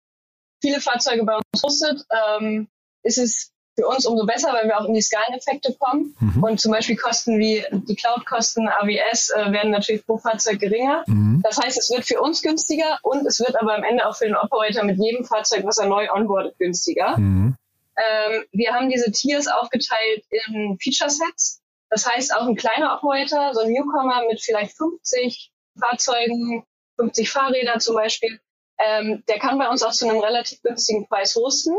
viele 0.62 0.80
Fahrzeuge 0.80 1.24
bei 1.24 1.36
uns 1.36 1.64
hostet, 1.64 2.06
ähm, 2.40 2.68
ist 3.03 3.17
es 3.17 3.53
für 3.75 3.88
uns 3.88 4.05
umso 4.05 4.25
besser, 4.25 4.53
weil 4.53 4.67
wir 4.67 4.79
auch 4.79 4.86
in 4.86 4.93
die 4.93 5.01
Skaleneffekte 5.01 5.75
kommen. 5.79 6.15
Mhm. 6.19 6.43
Und 6.43 6.62
zum 6.62 6.72
Beispiel 6.72 6.95
Kosten 6.95 7.39
wie 7.39 7.65
die 7.72 7.95
Cloud-Kosten, 7.95 8.67
AWS, 8.67 9.31
äh, 9.31 9.51
werden 9.51 9.72
natürlich 9.72 10.05
pro 10.05 10.17
Fahrzeug 10.17 10.60
geringer. 10.60 11.03
Mhm. 11.07 11.41
Das 11.43 11.57
heißt, 11.57 11.77
es 11.77 11.89
wird 11.89 12.05
für 12.05 12.22
uns 12.22 12.41
günstiger 12.41 13.00
und 13.01 13.25
es 13.25 13.39
wird 13.39 13.60
aber 13.60 13.75
am 13.75 13.83
Ende 13.83 14.07
auch 14.07 14.15
für 14.15 14.25
den 14.25 14.36
Operator 14.36 14.83
mit 14.83 15.00
jedem 15.00 15.25
Fahrzeug, 15.25 15.65
was 15.65 15.79
er 15.79 15.88
neu 15.88 16.07
onboardet, 16.12 16.57
günstiger. 16.60 17.17
Mhm. 17.17 17.55
Ähm, 17.98 18.43
wir 18.51 18.74
haben 18.74 18.89
diese 18.89 19.12
Tiers 19.12 19.48
aufgeteilt 19.48 20.24
in 20.29 20.77
Feature-Sets. 20.79 21.62
Das 21.89 22.07
heißt, 22.07 22.36
auch 22.36 22.48
ein 22.48 22.55
kleiner 22.55 22.95
Operator, 22.95 23.53
so 23.53 23.62
ein 23.62 23.72
Newcomer 23.72 24.24
mit 24.27 24.41
vielleicht 24.41 24.75
50 24.77 25.51
Fahrzeugen, 25.79 26.65
50 26.98 27.29
Fahrräder 27.29 27.79
zum 27.79 27.95
Beispiel, 27.95 28.39
ähm, 28.79 29.24
der 29.27 29.39
kann 29.39 29.57
bei 29.57 29.69
uns 29.69 29.83
auch 29.83 29.91
zu 29.91 30.07
einem 30.07 30.19
relativ 30.19 30.62
günstigen 30.62 31.07
Preis 31.07 31.36
hosten. 31.36 31.74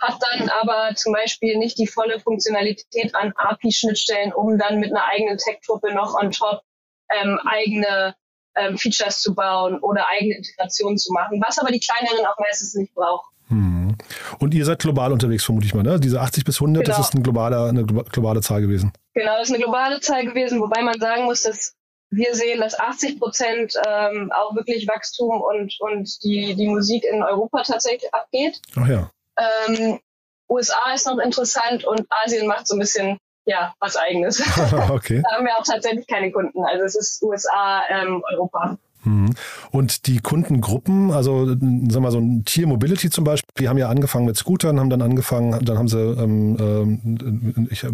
Hat 0.00 0.18
dann 0.32 0.48
aber 0.48 0.94
zum 0.94 1.12
Beispiel 1.12 1.56
nicht 1.56 1.78
die 1.78 1.86
volle 1.86 2.20
Funktionalität 2.20 3.14
an 3.14 3.32
API-Schnittstellen, 3.36 4.32
um 4.32 4.58
dann 4.58 4.80
mit 4.80 4.90
einer 4.90 5.04
eigenen 5.04 5.38
Tech-Truppe 5.38 5.94
noch 5.94 6.14
on 6.14 6.30
top 6.30 6.62
ähm, 7.10 7.38
eigene 7.46 8.14
ähm, 8.56 8.78
Features 8.78 9.20
zu 9.20 9.34
bauen 9.34 9.78
oder 9.80 10.06
eigene 10.08 10.36
Integrationen 10.36 10.98
zu 10.98 11.12
machen, 11.12 11.42
was 11.44 11.58
aber 11.58 11.70
die 11.70 11.80
kleineren 11.80 12.26
auch 12.26 12.38
meistens 12.38 12.74
nicht 12.74 12.94
brauchen. 12.94 13.28
Hm. 13.48 13.96
Und 14.38 14.54
ihr 14.54 14.64
seid 14.64 14.80
global 14.80 15.12
unterwegs, 15.12 15.44
vermute 15.44 15.66
ich 15.66 15.74
mal, 15.74 15.82
ne? 15.82 16.00
Diese 16.00 16.20
80 16.20 16.44
bis 16.44 16.56
100, 16.56 16.84
genau. 16.84 16.96
das 16.96 17.06
ist 17.06 17.14
ein 17.14 17.22
globaler, 17.22 17.68
eine 17.68 17.84
globale 17.84 18.40
Zahl 18.40 18.60
gewesen. 18.60 18.92
Genau, 19.14 19.36
das 19.38 19.48
ist 19.48 19.54
eine 19.54 19.62
globale 19.62 20.00
Zahl 20.00 20.24
gewesen, 20.24 20.60
wobei 20.60 20.82
man 20.82 20.98
sagen 20.98 21.24
muss, 21.24 21.42
dass 21.42 21.74
wir 22.10 22.34
sehen, 22.34 22.60
dass 22.60 22.78
80 22.78 23.18
Prozent 23.18 23.74
ähm, 23.86 24.30
auch 24.32 24.54
wirklich 24.54 24.86
Wachstum 24.88 25.40
und, 25.40 25.74
und 25.80 26.22
die, 26.22 26.54
die 26.54 26.68
Musik 26.68 27.04
in 27.04 27.22
Europa 27.22 27.62
tatsächlich 27.64 28.12
abgeht. 28.14 28.60
Ach 28.76 28.88
ja. 28.88 29.10
Ähm, 29.36 30.00
USA 30.48 30.92
ist 30.94 31.06
noch 31.06 31.18
interessant 31.18 31.84
und 31.84 32.06
Asien 32.10 32.46
macht 32.46 32.66
so 32.66 32.76
ein 32.76 32.78
bisschen 32.78 33.18
ja 33.46 33.74
was 33.80 33.96
eigenes. 33.96 34.40
okay. 34.90 35.22
da 35.22 35.36
haben 35.36 35.46
wir 35.46 35.56
auch 35.56 35.64
tatsächlich 35.64 36.06
keine 36.06 36.32
Kunden. 36.32 36.64
Also 36.64 36.84
es 36.84 36.94
ist 36.94 37.22
USA, 37.22 37.82
ähm, 37.88 38.22
Europa. 38.32 38.78
Mhm. 39.04 39.30
Und 39.70 40.06
die 40.06 40.18
Kundengruppen, 40.18 41.10
also 41.10 41.46
sagen 41.46 41.90
wir 41.90 42.00
mal 42.00 42.10
so 42.10 42.18
ein 42.18 42.44
Tier 42.44 42.66
Mobility 42.66 43.10
zum 43.10 43.24
Beispiel, 43.24 43.48
die 43.58 43.68
haben 43.68 43.78
ja 43.78 43.88
angefangen 43.88 44.26
mit 44.26 44.36
Scootern, 44.36 44.80
haben 44.80 44.90
dann 44.90 45.02
angefangen, 45.02 45.64
dann 45.64 45.78
haben 45.78 45.88
sie 45.88 45.98
ähm, 45.98 46.56
ähm 46.58 47.68
ich, 47.70 47.84
äh, 47.84 47.90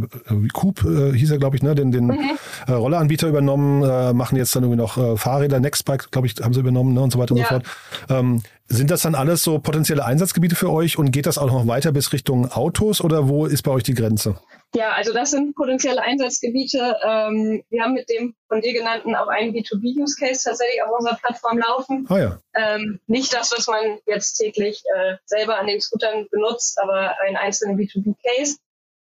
Coop 0.52 0.84
äh, 0.84 1.12
hieß 1.16 1.30
er, 1.30 1.38
glaube 1.38 1.56
ich, 1.56 1.62
ne, 1.62 1.74
den, 1.74 1.90
den 1.92 2.06
mhm. 2.06 2.18
äh, 2.66 2.72
Rolleranbieter 2.72 3.28
übernommen, 3.28 3.82
äh, 3.82 4.12
machen 4.12 4.36
jetzt 4.36 4.54
dann 4.54 4.62
irgendwie 4.62 4.80
noch 4.80 4.96
äh, 4.96 5.16
Fahrräder, 5.16 5.60
Nextbike, 5.60 6.10
glaube 6.10 6.26
ich, 6.26 6.34
haben 6.40 6.54
sie 6.54 6.60
übernommen 6.60 6.94
ne, 6.94 7.00
und 7.00 7.12
so 7.12 7.18
weiter 7.18 7.34
ja. 7.34 7.42
und 7.42 7.48
so 7.48 7.54
fort. 7.54 7.66
Ähm, 8.08 8.42
sind 8.68 8.90
das 8.90 9.02
dann 9.02 9.16
alles 9.16 9.42
so 9.42 9.58
potenzielle 9.58 10.04
Einsatzgebiete 10.04 10.54
für 10.54 10.70
euch 10.70 10.96
und 10.96 11.10
geht 11.10 11.26
das 11.26 11.38
auch 11.38 11.48
noch 11.48 11.66
weiter 11.66 11.90
bis 11.90 12.12
Richtung 12.12 12.50
Autos 12.52 13.00
oder 13.00 13.28
wo 13.28 13.46
ist 13.46 13.62
bei 13.62 13.72
euch 13.72 13.82
die 13.82 13.94
Grenze? 13.94 14.36
Ja, 14.74 14.92
also 14.92 15.12
das 15.12 15.32
sind 15.32 15.56
potenzielle 15.56 16.00
Einsatzgebiete. 16.00 16.96
Ähm, 17.02 17.64
wir 17.70 17.82
haben 17.82 17.94
mit 17.94 18.08
dem 18.08 18.34
von 18.46 18.60
dir 18.60 18.72
genannten 18.72 19.16
auch 19.16 19.26
einen 19.26 19.52
B2B-Use-Case 19.52 20.44
tatsächlich 20.44 20.82
auf 20.82 20.96
unserer 20.96 21.16
Plattform 21.16 21.58
laufen. 21.58 22.06
Ah, 22.08 22.18
ja. 22.18 22.40
ähm, 22.54 23.00
nicht 23.08 23.32
das, 23.34 23.50
was 23.50 23.66
man 23.66 23.98
jetzt 24.06 24.34
täglich 24.34 24.82
äh, 24.94 25.16
selber 25.24 25.58
an 25.58 25.66
den 25.66 25.80
Scootern 25.80 26.28
benutzt, 26.30 26.80
aber 26.80 27.18
einen 27.20 27.36
einzelnen 27.36 27.76
B2B-Case. 27.78 28.58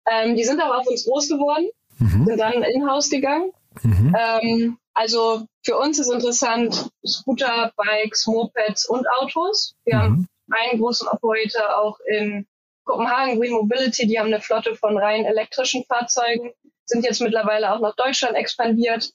Ähm, 0.08 0.36
die 0.36 0.44
sind 0.44 0.62
aber 0.62 0.78
auf 0.78 0.88
uns 0.88 1.06
groß 1.06 1.30
geworden, 1.30 1.68
mhm. 1.98 2.26
sind 2.26 2.38
dann 2.38 2.62
in-house 2.62 3.10
gegangen. 3.10 3.52
Mhm. 3.82 4.16
Ähm, 4.18 4.78
also 4.94 5.48
für 5.64 5.78
uns 5.78 5.98
ist 5.98 6.12
interessant 6.12 6.92
Scooter, 7.06 7.74
Bikes, 7.76 8.28
Mopeds 8.28 8.88
und 8.88 9.08
Autos. 9.20 9.76
Wir 9.84 9.96
mhm. 9.96 10.00
haben 10.02 10.28
einen 10.52 10.80
großen 10.80 11.08
Operator 11.08 11.78
auch 11.80 11.98
in 12.08 12.46
Kopenhagen 12.86 13.39
Green 13.39 13.54
Mobility, 13.54 14.08
die 14.08 14.18
haben 14.18 14.27
eine 14.27 14.39
Flotte 14.39 14.75
von 14.75 14.98
rein 14.98 15.25
elektrischen 15.25 15.84
Fahrzeugen, 15.86 16.54
sind 16.86 17.04
jetzt 17.04 17.22
mittlerweile 17.22 17.74
auch 17.74 17.80
nach 17.82 17.96
Deutschland 17.96 18.36
expandiert. 18.36 19.12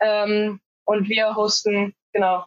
Ähm, 0.00 0.60
und 0.84 1.08
wir 1.08 1.34
hosten 1.34 1.94
genau 2.12 2.44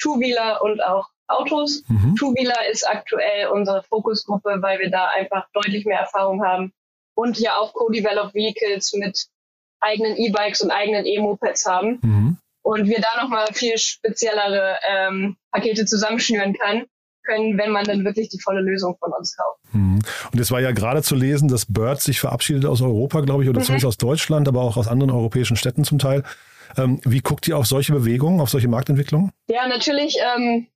Two-Wheeler 0.00 0.62
und 0.62 0.82
auch 0.82 1.08
Autos. 1.26 1.82
Mhm. 1.88 2.14
Two-Wheeler 2.16 2.68
ist 2.70 2.88
aktuell 2.88 3.48
unsere 3.48 3.82
Fokusgruppe, 3.82 4.58
weil 4.60 4.78
wir 4.78 4.90
da 4.90 5.08
einfach 5.08 5.46
deutlich 5.52 5.86
mehr 5.86 6.00
Erfahrung 6.00 6.44
haben 6.44 6.72
und 7.14 7.38
ja 7.38 7.56
auch 7.56 7.72
Co-Developed 7.72 8.34
Vehicles 8.34 8.92
mit 8.94 9.26
eigenen 9.80 10.16
E-Bikes 10.16 10.60
und 10.60 10.70
eigenen 10.70 11.06
E-Mopeds 11.06 11.64
haben. 11.66 12.00
Mhm. 12.02 12.38
Und 12.62 12.86
wir 12.86 13.00
da 13.00 13.22
nochmal 13.22 13.46
viel 13.54 13.78
speziellere 13.78 14.76
ähm, 14.86 15.36
Pakete 15.50 15.86
zusammenschnüren 15.86 16.52
kann 16.54 16.86
können, 17.28 17.58
wenn 17.58 17.70
man 17.70 17.84
dann 17.84 18.04
wirklich 18.04 18.28
die 18.28 18.40
volle 18.40 18.60
Lösung 18.60 18.96
von 18.98 19.12
uns 19.12 19.36
kauft. 19.36 19.60
Mhm. 19.72 20.00
Und 20.32 20.40
es 20.40 20.50
war 20.50 20.60
ja 20.60 20.72
gerade 20.72 21.02
zu 21.02 21.14
lesen, 21.14 21.48
dass 21.48 21.66
Bird 21.66 22.00
sich 22.00 22.20
verabschiedet 22.20 22.64
aus 22.64 22.80
Europa, 22.82 23.20
glaube 23.20 23.42
ich, 23.42 23.48
oder 23.48 23.60
mhm. 23.60 23.64
zumindest 23.64 23.86
aus 23.86 23.98
Deutschland, 23.98 24.48
aber 24.48 24.62
auch 24.62 24.76
aus 24.76 24.88
anderen 24.88 25.10
europäischen 25.10 25.56
Städten 25.56 25.84
zum 25.84 25.98
Teil. 25.98 26.22
Ähm, 26.76 27.00
wie 27.04 27.20
guckt 27.20 27.48
ihr 27.48 27.56
auf 27.56 27.66
solche 27.66 27.92
Bewegungen, 27.92 28.40
auf 28.40 28.50
solche 28.50 28.68
Marktentwicklungen? 28.68 29.32
Ja, 29.48 29.66
natürlich 29.68 30.16
ähm, 30.36 30.66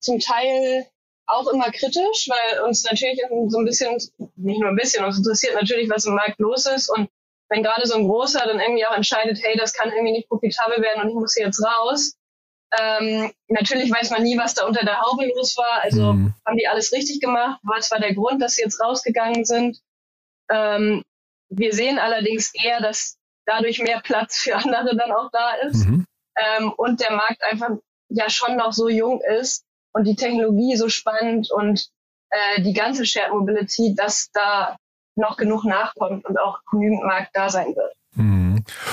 zum 0.00 0.18
Teil 0.18 0.86
auch 1.26 1.48
immer 1.48 1.70
kritisch, 1.70 2.28
weil 2.28 2.62
uns 2.62 2.84
natürlich 2.84 3.20
so 3.48 3.58
ein 3.58 3.64
bisschen, 3.64 3.96
nicht 4.36 4.60
nur 4.60 4.70
ein 4.70 4.76
bisschen, 4.76 5.04
uns 5.04 5.18
interessiert 5.18 5.54
natürlich, 5.54 5.90
was 5.90 6.06
im 6.06 6.14
Markt 6.14 6.38
los 6.38 6.66
ist. 6.66 6.88
Und 6.88 7.08
wenn 7.50 7.62
gerade 7.62 7.86
so 7.86 7.96
ein 7.96 8.04
großer 8.08 8.40
dann 8.46 8.60
irgendwie 8.60 8.86
auch 8.86 8.96
entscheidet, 8.96 9.38
hey, 9.42 9.56
das 9.56 9.72
kann 9.74 9.90
irgendwie 9.90 10.12
nicht 10.12 10.28
profitabel 10.28 10.82
werden 10.82 11.02
und 11.02 11.08
ich 11.10 11.14
muss 11.14 11.34
hier 11.34 11.46
jetzt 11.46 11.62
raus, 11.62 12.14
ähm, 12.76 13.32
natürlich 13.48 13.90
weiß 13.90 14.10
man 14.10 14.22
nie, 14.22 14.36
was 14.36 14.54
da 14.54 14.66
unter 14.66 14.84
der 14.84 15.00
Haube 15.00 15.26
los 15.26 15.56
war. 15.56 15.82
Also 15.82 16.12
mhm. 16.12 16.34
haben 16.46 16.56
die 16.56 16.68
alles 16.68 16.92
richtig 16.92 17.20
gemacht? 17.20 17.60
Was 17.62 17.90
war 17.90 17.98
der 17.98 18.14
Grund, 18.14 18.42
dass 18.42 18.54
sie 18.54 18.62
jetzt 18.62 18.80
rausgegangen 18.80 19.44
sind? 19.44 19.80
Ähm, 20.50 21.02
wir 21.50 21.72
sehen 21.72 21.98
allerdings 21.98 22.52
eher, 22.54 22.80
dass 22.80 23.16
dadurch 23.46 23.78
mehr 23.78 24.00
Platz 24.00 24.38
für 24.38 24.56
andere 24.56 24.96
dann 24.96 25.12
auch 25.12 25.30
da 25.32 25.52
ist 25.66 25.86
mhm. 25.86 26.04
ähm, 26.36 26.72
und 26.72 27.00
der 27.00 27.12
Markt 27.12 27.42
einfach 27.42 27.70
ja 28.10 28.28
schon 28.28 28.56
noch 28.56 28.72
so 28.72 28.88
jung 28.88 29.22
ist 29.22 29.64
und 29.92 30.04
die 30.04 30.16
Technologie 30.16 30.76
so 30.76 30.88
spannend 30.88 31.50
und 31.50 31.88
äh, 32.30 32.62
die 32.62 32.74
ganze 32.74 33.06
Shared 33.06 33.32
Mobility, 33.32 33.94
dass 33.94 34.30
da 34.32 34.76
noch 35.16 35.36
genug 35.36 35.64
nachkommt 35.64 36.24
und 36.26 36.38
auch 36.38 36.60
genügend 36.70 37.02
Markt 37.04 37.30
da 37.34 37.48
sein 37.48 37.74
wird. 37.74 37.94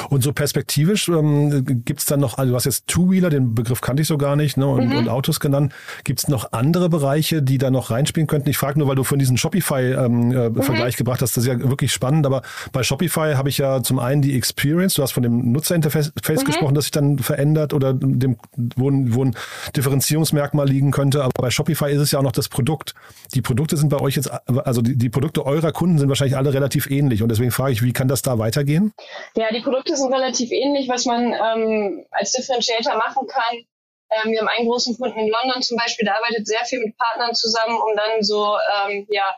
Und 0.09 0.23
so 0.23 0.33
perspektivisch 0.33 1.09
ähm, 1.09 1.83
gibt 1.85 1.99
es 1.99 2.05
dann 2.05 2.19
noch, 2.19 2.37
also 2.37 2.51
du 2.51 2.55
hast 2.55 2.65
jetzt 2.65 2.87
Two-Wheeler, 2.87 3.29
den 3.29 3.55
Begriff 3.55 3.81
kannte 3.81 4.01
ich 4.01 4.07
so 4.07 4.17
gar 4.17 4.35
nicht, 4.35 4.57
ne, 4.57 4.67
und, 4.67 4.89
mhm. 4.89 4.97
und 4.97 5.09
Autos 5.09 5.39
genannt. 5.39 5.73
Gibt 6.03 6.19
es 6.19 6.27
noch 6.27 6.51
andere 6.51 6.89
Bereiche, 6.89 7.41
die 7.41 7.57
da 7.57 7.71
noch 7.71 7.91
reinspielen 7.91 8.27
könnten? 8.27 8.49
Ich 8.49 8.57
frage 8.57 8.79
nur, 8.79 8.87
weil 8.87 8.95
du 8.95 9.03
von 9.03 9.19
diesem 9.19 9.37
Shopify-Vergleich 9.37 10.05
ähm, 10.05 10.31
äh, 10.31 10.49
mhm. 10.49 10.91
gebracht 10.97 11.21
hast, 11.21 11.37
das 11.37 11.43
ist 11.45 11.47
ja 11.47 11.59
wirklich 11.69 11.91
spannend, 11.91 12.25
aber 12.25 12.41
bei 12.71 12.83
Shopify 12.83 13.33
habe 13.35 13.49
ich 13.49 13.57
ja 13.57 13.81
zum 13.83 13.99
einen 13.99 14.21
die 14.21 14.35
Experience, 14.35 14.95
du 14.95 15.03
hast 15.03 15.11
von 15.11 15.23
dem 15.23 15.51
Nutzerinterface 15.51 16.11
mhm. 16.15 16.43
gesprochen, 16.45 16.75
das 16.75 16.85
sich 16.85 16.91
dann 16.91 17.19
verändert 17.19 17.73
oder 17.73 17.93
dem, 17.93 18.37
wo, 18.75 18.91
wo 18.91 19.23
ein 19.23 19.35
Differenzierungsmerkmal 19.75 20.67
liegen 20.67 20.91
könnte, 20.91 21.23
aber 21.23 21.33
bei 21.37 21.49
Shopify 21.49 21.91
ist 21.91 22.01
es 22.01 22.11
ja 22.11 22.19
auch 22.19 22.23
noch 22.23 22.31
das 22.31 22.49
Produkt. 22.49 22.93
Die 23.33 23.41
Produkte 23.41 23.77
sind 23.77 23.89
bei 23.89 23.99
euch 23.99 24.15
jetzt, 24.15 24.31
also 24.47 24.81
die, 24.81 24.95
die 24.95 25.09
Produkte 25.09 25.45
eurer 25.45 25.71
Kunden 25.71 25.97
sind 25.97 26.09
wahrscheinlich 26.09 26.37
alle 26.37 26.53
relativ 26.53 26.89
ähnlich 26.89 27.23
und 27.23 27.29
deswegen 27.29 27.51
frage 27.51 27.73
ich, 27.73 27.81
wie 27.81 27.93
kann 27.93 28.07
das 28.07 28.21
da 28.21 28.39
weitergehen? 28.39 28.93
Ja, 29.35 29.45
die 29.53 29.61
Produkte 29.65 29.97
sind 29.97 30.13
relativ 30.13 30.51
ähnlich, 30.51 30.87
was 30.87 31.05
man 31.05 31.33
ähm, 31.33 32.05
als 32.11 32.31
Differentiator 32.33 32.95
machen 32.95 33.27
kann. 33.27 33.55
Ähm, 34.11 34.31
wir 34.31 34.39
haben 34.39 34.47
einen 34.47 34.67
großen 34.67 34.95
Kunden 34.95 35.19
in 35.19 35.29
London 35.29 35.61
zum 35.63 35.77
Beispiel, 35.77 36.05
der 36.05 36.15
arbeitet 36.15 36.45
sehr 36.47 36.63
viel 36.65 36.79
mit 36.79 36.95
Partnern 36.97 37.33
zusammen, 37.33 37.75
um 37.75 37.95
dann 37.95 38.21
so 38.21 38.55
ähm, 38.55 39.07
ja, 39.09 39.35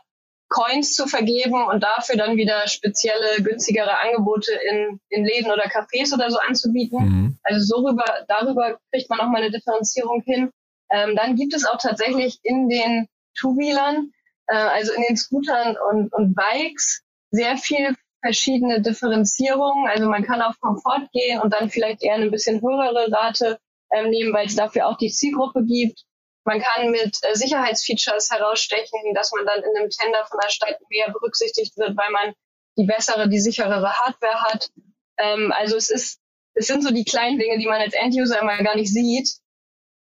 Coins 0.50 0.94
zu 0.94 1.06
vergeben 1.06 1.66
und 1.66 1.82
dafür 1.82 2.16
dann 2.16 2.36
wieder 2.36 2.68
spezielle, 2.68 3.42
günstigere 3.42 3.98
Angebote 3.98 4.52
in, 4.70 5.00
in 5.08 5.24
Läden 5.24 5.50
oder 5.50 5.64
Cafés 5.64 6.12
oder 6.12 6.30
so 6.30 6.38
anzubieten. 6.38 6.98
Mhm. 6.98 7.38
Also 7.42 7.60
so 7.64 7.86
rüber, 7.86 8.04
darüber 8.28 8.78
kriegt 8.92 9.08
man 9.08 9.20
auch 9.20 9.28
mal 9.28 9.42
eine 9.42 9.50
Differenzierung 9.50 10.22
hin. 10.22 10.50
Ähm, 10.90 11.16
dann 11.16 11.36
gibt 11.36 11.54
es 11.54 11.64
auch 11.64 11.78
tatsächlich 11.78 12.38
in 12.42 12.68
den 12.68 13.08
Two-Wheelern, 13.38 14.12
äh, 14.48 14.56
also 14.56 14.92
in 14.92 15.02
den 15.08 15.16
Scootern 15.16 15.76
und, 15.90 16.12
und 16.12 16.34
Bikes, 16.34 17.02
sehr 17.30 17.56
viel 17.56 17.94
verschiedene 18.22 18.80
Differenzierungen. 18.80 19.88
Also 19.88 20.08
man 20.08 20.24
kann 20.24 20.42
auf 20.42 20.58
Komfort 20.60 21.08
gehen 21.12 21.40
und 21.40 21.52
dann 21.52 21.70
vielleicht 21.70 22.02
eher 22.02 22.14
eine 22.14 22.30
bisschen 22.30 22.60
höhere 22.60 23.10
Rate 23.12 23.58
ähm, 23.92 24.10
nehmen, 24.10 24.32
weil 24.32 24.46
es 24.46 24.56
dafür 24.56 24.86
auch 24.86 24.98
die 24.98 25.10
Zielgruppe 25.10 25.64
gibt. 25.64 26.04
Man 26.44 26.60
kann 26.60 26.90
mit 26.90 27.18
äh, 27.22 27.34
Sicherheitsfeatures 27.34 28.30
herausstechen, 28.30 29.14
dass 29.14 29.32
man 29.32 29.46
dann 29.46 29.58
in 29.58 29.76
einem 29.76 29.90
Tender 29.90 30.24
von 30.26 30.38
der 30.42 30.50
Stadt 30.50 30.78
mehr 30.90 31.10
berücksichtigt 31.12 31.76
wird, 31.76 31.96
weil 31.96 32.10
man 32.10 32.32
die 32.76 32.86
bessere, 32.86 33.28
die 33.28 33.40
sicherere 33.40 33.92
Hardware 33.92 34.40
hat. 34.42 34.70
Ähm, 35.18 35.52
also 35.52 35.76
es 35.76 35.90
ist, 35.90 36.20
es 36.54 36.66
sind 36.66 36.82
so 36.82 36.92
die 36.92 37.04
kleinen 37.04 37.38
Dinge, 37.38 37.58
die 37.58 37.66
man 37.66 37.80
als 37.80 37.94
Enduser 37.94 38.40
immer 38.40 38.56
gar 38.62 38.76
nicht 38.76 38.92
sieht, 38.92 39.36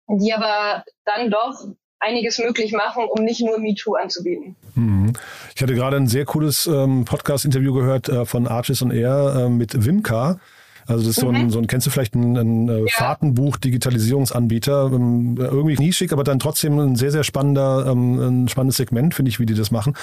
die 0.07 0.33
aber 0.33 0.83
dann 1.05 1.29
doch 1.29 1.65
einiges 1.99 2.37
möglich 2.39 2.71
machen, 2.71 3.07
um 3.09 3.23
nicht 3.23 3.41
nur 3.41 3.59
MeToo 3.59 3.95
anzubieten. 3.95 4.55
Mhm. 4.75 5.13
Ich 5.59 5.63
hatte 5.63 5.75
gerade 5.75 5.97
ein 5.97 6.07
sehr 6.07 6.23
cooles 6.23 6.67
ähm, 6.67 7.03
Podcast-Interview 7.03 7.73
gehört 7.73 8.07
äh, 8.07 8.23
von 8.25 8.47
Arches 8.47 8.81
on 8.81 8.91
Air 8.91 9.35
äh, 9.35 9.49
mit 9.49 9.85
Wimka. 9.85 10.39
Also 10.89 11.05
das 11.05 11.17
ist 11.17 11.21
so, 11.21 11.29
ein, 11.29 11.45
mhm. 11.45 11.49
so 11.51 11.59
ein, 11.59 11.67
kennst 11.67 11.85
du 11.85 11.91
vielleicht 11.91 12.15
ein, 12.15 12.35
ein 12.35 12.67
äh, 12.67 12.79
ja. 12.79 12.85
Fahrtenbuch, 12.89 13.57
Digitalisierungsanbieter, 13.57 14.89
ähm, 14.91 15.37
irgendwie 15.39 15.75
nischig, 15.75 16.11
aber 16.11 16.23
dann 16.23 16.39
trotzdem 16.39 16.79
ein 16.79 16.95
sehr, 16.95 17.11
sehr 17.11 17.23
spannender, 17.23 17.85
ähm, 17.87 18.43
ein 18.43 18.47
spannendes 18.47 18.77
Segment, 18.77 19.13
finde 19.13 19.29
ich, 19.29 19.39
wie 19.39 19.45
die 19.45 19.53
das 19.53 19.69
machen. 19.69 19.93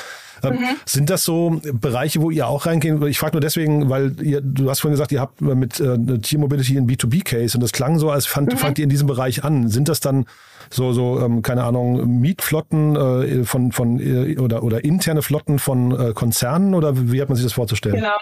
Ähm, 0.45 0.55
mhm. 0.55 0.77
Sind 0.85 1.11
das 1.11 1.25
so 1.25 1.61
Bereiche, 1.73 2.23
wo 2.23 2.31
ihr 2.31 2.47
auch 2.47 2.67
reingehen? 2.67 3.05
Ich 3.07 3.19
frage 3.19 3.33
nur 3.33 3.41
deswegen, 3.41 3.91
weil 3.91 4.15
ihr, 4.23 4.41
du 4.41 4.71
hast 4.71 4.81
vorhin 4.81 4.93
gesagt, 4.93 5.11
ihr 5.11 5.21
habt 5.21 5.41
mit 5.41 5.81
äh, 5.81 6.19
Tier 6.19 6.39
Mobility 6.39 6.77
einen 6.77 6.89
B2B-Case 6.89 7.57
und 7.57 7.63
das 7.63 7.73
klang 7.73 7.99
so, 7.99 8.11
als 8.11 8.27
fand, 8.27 8.53
mhm. 8.53 8.57
fangt 8.57 8.79
ihr 8.79 8.85
in 8.85 8.91
diesem 8.91 9.09
Bereich 9.09 9.43
an. 9.43 9.69
Sind 9.69 9.89
das 9.89 9.99
dann 9.99 10.27
so, 10.71 10.93
so 10.93 11.21
ähm, 11.21 11.43
keine 11.43 11.65
Ahnung, 11.65 12.21
Mietflotten 12.21 12.95
äh, 12.95 13.45
von, 13.45 13.73
von 13.73 13.99
äh, 13.99 14.39
oder, 14.39 14.63
oder 14.63 14.85
interne 14.85 15.23
Flotten 15.23 15.59
von 15.59 15.91
äh, 15.99 16.13
Konzernen 16.13 16.75
oder 16.75 17.11
wie 17.11 17.21
hat 17.21 17.29
man 17.29 17.37
sich 17.37 17.45
das 17.45 17.55
vorzustellen? 17.55 17.97
Genau. 17.97 18.17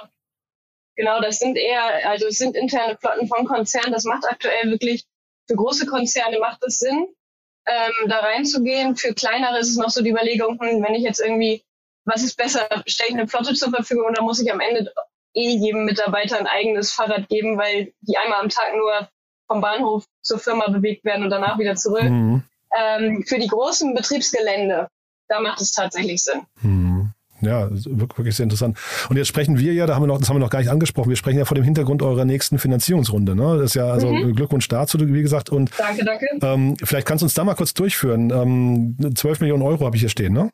Genau, 0.96 1.20
das 1.20 1.38
sind 1.38 1.56
eher, 1.56 2.08
also 2.08 2.26
es 2.26 2.38
sind 2.38 2.56
interne 2.56 2.96
Flotten 2.98 3.26
von 3.26 3.46
Konzernen. 3.46 3.92
Das 3.92 4.04
macht 4.04 4.24
aktuell 4.28 4.70
wirklich, 4.70 5.04
für 5.48 5.56
große 5.56 5.86
Konzerne 5.86 6.38
macht 6.38 6.62
es 6.64 6.78
Sinn, 6.78 7.08
ähm, 7.66 8.08
da 8.08 8.20
reinzugehen. 8.20 8.96
Für 8.96 9.14
kleinere 9.14 9.58
ist 9.58 9.70
es 9.70 9.76
noch 9.76 9.90
so 9.90 10.02
die 10.02 10.10
Überlegung, 10.10 10.60
hm, 10.60 10.82
wenn 10.82 10.94
ich 10.94 11.02
jetzt 11.02 11.20
irgendwie 11.20 11.62
was 12.04 12.22
ist 12.22 12.36
besser, 12.36 12.68
stelle 12.86 13.10
ich 13.10 13.14
eine 13.14 13.28
Flotte 13.28 13.54
zur 13.54 13.70
Verfügung 13.70 14.06
oder 14.06 14.22
muss 14.22 14.40
ich 14.40 14.52
am 14.52 14.60
Ende 14.60 14.92
eh 15.34 15.56
jedem 15.56 15.84
Mitarbeiter 15.84 16.38
ein 16.38 16.46
eigenes 16.46 16.92
Fahrrad 16.92 17.28
geben, 17.28 17.58
weil 17.58 17.92
die 18.02 18.16
einmal 18.16 18.40
am 18.40 18.48
Tag 18.48 18.74
nur 18.76 19.08
vom 19.46 19.60
Bahnhof 19.60 20.04
zur 20.22 20.38
Firma 20.38 20.68
bewegt 20.68 21.04
werden 21.04 21.24
und 21.24 21.30
danach 21.30 21.58
wieder 21.58 21.74
zurück. 21.74 22.04
Mhm. 22.04 22.42
Ähm, 22.76 23.24
für 23.26 23.38
die 23.38 23.48
großen 23.48 23.94
Betriebsgelände, 23.94 24.88
da 25.28 25.40
macht 25.40 25.60
es 25.60 25.72
tatsächlich 25.72 26.22
Sinn. 26.22 26.42
Mhm. 26.60 26.93
Ja, 27.44 27.68
wirklich 27.70 28.36
sehr 28.36 28.44
interessant. 28.44 28.78
Und 29.08 29.16
jetzt 29.16 29.28
sprechen 29.28 29.58
wir 29.58 29.72
ja, 29.72 29.86
da 29.86 29.94
haben 29.94 30.02
wir 30.02 30.06
noch, 30.06 30.18
das 30.18 30.28
haben 30.28 30.36
wir 30.36 30.40
noch 30.40 30.50
gar 30.50 30.60
nicht 30.60 30.70
angesprochen, 30.70 31.08
wir 31.08 31.16
sprechen 31.16 31.38
ja 31.38 31.44
vor 31.44 31.54
dem 31.54 31.64
Hintergrund 31.64 32.02
eurer 32.02 32.24
nächsten 32.24 32.58
Finanzierungsrunde. 32.58 33.34
Ne? 33.34 33.58
Das 33.58 33.66
ist 33.66 33.74
ja 33.74 33.86
also 33.86 34.10
mhm. 34.10 34.34
Glückwunsch 34.34 34.68
dazu, 34.68 34.98
wie 35.00 35.22
gesagt. 35.22 35.50
Und 35.50 35.70
danke, 35.78 36.04
danke. 36.04 36.26
Ähm, 36.42 36.76
vielleicht 36.82 37.06
kannst 37.06 37.22
du 37.22 37.26
uns 37.26 37.34
da 37.34 37.44
mal 37.44 37.54
kurz 37.54 37.74
durchführen. 37.74 38.30
Ähm, 38.30 39.14
12 39.14 39.40
Millionen 39.40 39.62
Euro 39.62 39.84
habe 39.86 39.96
ich 39.96 40.00
hier 40.00 40.08
stehen, 40.08 40.32
ne? 40.32 40.50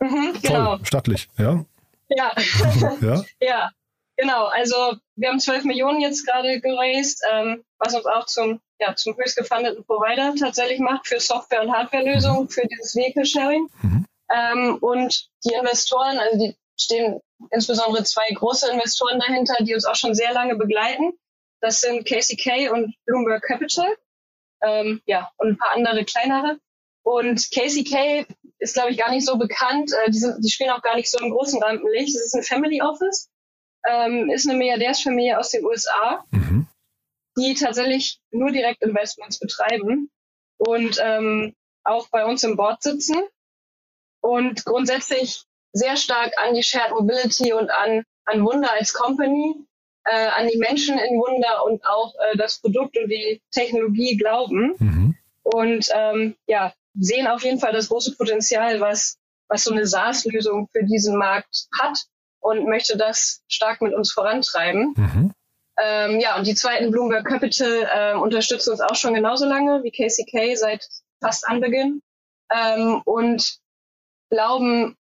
Mhm, 0.00 0.34
genau. 0.42 0.76
Toll, 0.76 0.86
stattlich, 0.86 1.28
ja? 1.38 1.64
Ja. 2.08 2.32
ja. 3.00 3.24
ja. 3.40 3.70
Genau, 4.16 4.46
also 4.46 4.76
wir 5.16 5.28
haben 5.28 5.40
12 5.40 5.64
Millionen 5.64 6.00
jetzt 6.00 6.24
gerade 6.24 6.60
geraced, 6.60 7.20
ähm, 7.32 7.64
was 7.78 7.94
uns 7.94 8.06
auch 8.06 8.26
zum, 8.26 8.60
ja, 8.78 8.94
zum 8.94 9.16
höchst 9.16 9.36
gefundeten 9.36 9.84
Provider 9.84 10.34
tatsächlich 10.38 10.78
macht 10.78 11.08
für 11.08 11.18
Software- 11.18 11.62
und 11.62 11.72
Hardwarelösungen 11.72 12.48
für 12.48 12.62
dieses 12.68 12.94
Vehicle 12.94 13.26
Sharing. 13.26 13.68
Mhm. 13.82 14.06
Ähm, 14.32 14.78
und 14.80 15.28
die 15.44 15.54
Investoren, 15.54 16.18
also 16.18 16.38
die 16.38 16.56
stehen 16.78 17.20
insbesondere 17.50 18.04
zwei 18.04 18.28
große 18.34 18.70
Investoren 18.70 19.20
dahinter, 19.20 19.56
die 19.60 19.74
uns 19.74 19.84
auch 19.84 19.94
schon 19.94 20.14
sehr 20.14 20.32
lange 20.32 20.56
begleiten. 20.56 21.12
Das 21.60 21.80
sind 21.80 22.04
KCK 22.06 22.70
und 22.72 22.94
Bloomberg 23.06 23.42
Capital. 23.42 23.96
Ähm, 24.62 25.02
ja, 25.06 25.30
und 25.36 25.48
ein 25.48 25.58
paar 25.58 25.72
andere 25.72 26.04
kleinere. 26.04 26.58
Und 27.02 27.50
KCK 27.50 28.26
ist, 28.58 28.74
glaube 28.74 28.90
ich, 28.90 28.98
gar 28.98 29.10
nicht 29.10 29.26
so 29.26 29.36
bekannt. 29.36 29.92
Äh, 29.92 30.10
die, 30.10 30.18
sind, 30.18 30.42
die 30.42 30.50
spielen 30.50 30.70
auch 30.70 30.82
gar 30.82 30.96
nicht 30.96 31.10
so 31.10 31.18
im 31.18 31.30
großen 31.30 31.62
Rampenlicht. 31.62 32.14
Das 32.14 32.24
ist 32.24 32.34
ein 32.34 32.42
Family 32.42 32.80
Office 32.80 33.30
ähm, 33.86 34.30
ist 34.30 34.48
eine 34.48 34.58
Milliardärsfamilie 34.58 35.38
aus 35.38 35.50
den 35.50 35.64
USA, 35.64 36.24
mhm. 36.30 36.66
die 37.36 37.54
tatsächlich 37.54 38.20
nur 38.30 38.50
Direktinvestments 38.50 39.38
betreiben 39.38 40.10
und 40.58 40.98
ähm, 41.02 41.54
auch 41.84 42.08
bei 42.08 42.24
uns 42.24 42.42
im 42.44 42.56
Board 42.56 42.82
sitzen 42.82 43.22
und 44.24 44.64
grundsätzlich 44.64 45.44
sehr 45.74 45.98
stark 45.98 46.32
an 46.38 46.54
die 46.54 46.62
Shared 46.62 46.92
Mobility 46.92 47.52
und 47.52 47.70
an, 47.70 48.04
an 48.24 48.42
Wunder 48.42 48.72
als 48.72 48.94
Company, 48.94 49.54
äh, 50.04 50.28
an 50.28 50.48
die 50.48 50.56
Menschen 50.56 50.98
in 50.98 51.18
Wunder 51.18 51.62
und 51.66 51.84
auch 51.86 52.14
äh, 52.14 52.36
das 52.38 52.58
Produkt 52.58 52.96
und 52.96 53.10
die 53.10 53.42
Technologie 53.52 54.16
glauben. 54.16 54.74
Mhm. 54.78 55.16
Und 55.42 55.88
ähm, 55.94 56.36
ja, 56.46 56.72
sehen 56.98 57.26
auf 57.26 57.44
jeden 57.44 57.60
Fall 57.60 57.74
das 57.74 57.88
große 57.88 58.16
Potenzial, 58.16 58.80
was, 58.80 59.18
was 59.48 59.64
so 59.64 59.72
eine 59.72 59.86
SaaS-Lösung 59.86 60.70
für 60.72 60.84
diesen 60.84 61.18
Markt 61.18 61.66
hat 61.78 61.98
und 62.40 62.66
möchte 62.66 62.96
das 62.96 63.42
stark 63.46 63.82
mit 63.82 63.92
uns 63.92 64.10
vorantreiben. 64.10 64.94
Mhm. 64.96 65.32
Ähm, 65.82 66.20
ja, 66.20 66.38
und 66.38 66.46
die 66.46 66.54
zweiten 66.54 66.90
Bloomberg 66.90 67.26
Capital 67.26 67.88
äh, 67.94 68.16
unterstützen 68.16 68.70
uns 68.70 68.80
auch 68.80 68.94
schon 68.94 69.12
genauso 69.12 69.44
lange 69.44 69.82
wie 69.82 69.90
KCK 69.90 70.56
seit 70.56 70.88
fast 71.20 71.46
Anbeginn 71.46 72.00
ähm, 72.50 73.02
und 73.04 73.58
glauben 74.30 74.96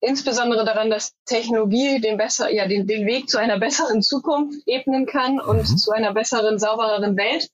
insbesondere 0.00 0.64
daran, 0.64 0.90
dass 0.90 1.12
Technologie 1.26 2.00
den 2.00 2.16
besser, 2.16 2.50
ja, 2.50 2.66
den, 2.66 2.86
den 2.86 3.06
Weg 3.06 3.28
zu 3.28 3.38
einer 3.38 3.58
besseren 3.58 4.02
Zukunft 4.02 4.60
ebnen 4.66 5.06
kann 5.06 5.40
und 5.40 5.58
mhm. 5.58 5.76
zu 5.76 5.90
einer 5.90 6.12
besseren, 6.12 6.58
saubereren 6.58 7.16
Welt. 7.16 7.48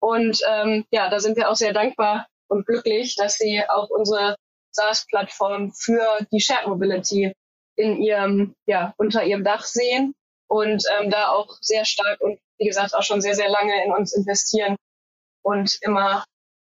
Und 0.00 0.40
ähm, 0.48 0.84
ja, 0.90 1.08
da 1.10 1.20
sind 1.20 1.36
wir 1.36 1.50
auch 1.50 1.54
sehr 1.54 1.72
dankbar 1.72 2.26
und 2.48 2.66
glücklich, 2.66 3.14
dass 3.16 3.34
sie 3.34 3.62
auch 3.68 3.90
unsere 3.90 4.36
SaaS-Plattform 4.72 5.72
für 5.72 6.04
die 6.32 6.40
Shared 6.40 6.66
Mobility 6.66 7.32
in 7.76 8.02
ihrem, 8.02 8.54
ja, 8.66 8.94
unter 8.96 9.24
ihrem 9.24 9.44
Dach 9.44 9.64
sehen 9.64 10.14
und 10.48 10.84
ähm, 10.98 11.10
da 11.10 11.28
auch 11.28 11.56
sehr 11.60 11.84
stark 11.84 12.20
und 12.20 12.38
wie 12.58 12.66
gesagt 12.66 12.94
auch 12.94 13.02
schon 13.02 13.20
sehr, 13.20 13.34
sehr 13.34 13.48
lange 13.48 13.84
in 13.84 13.92
uns 13.92 14.12
investieren 14.12 14.76
und 15.42 15.78
immer 15.82 16.24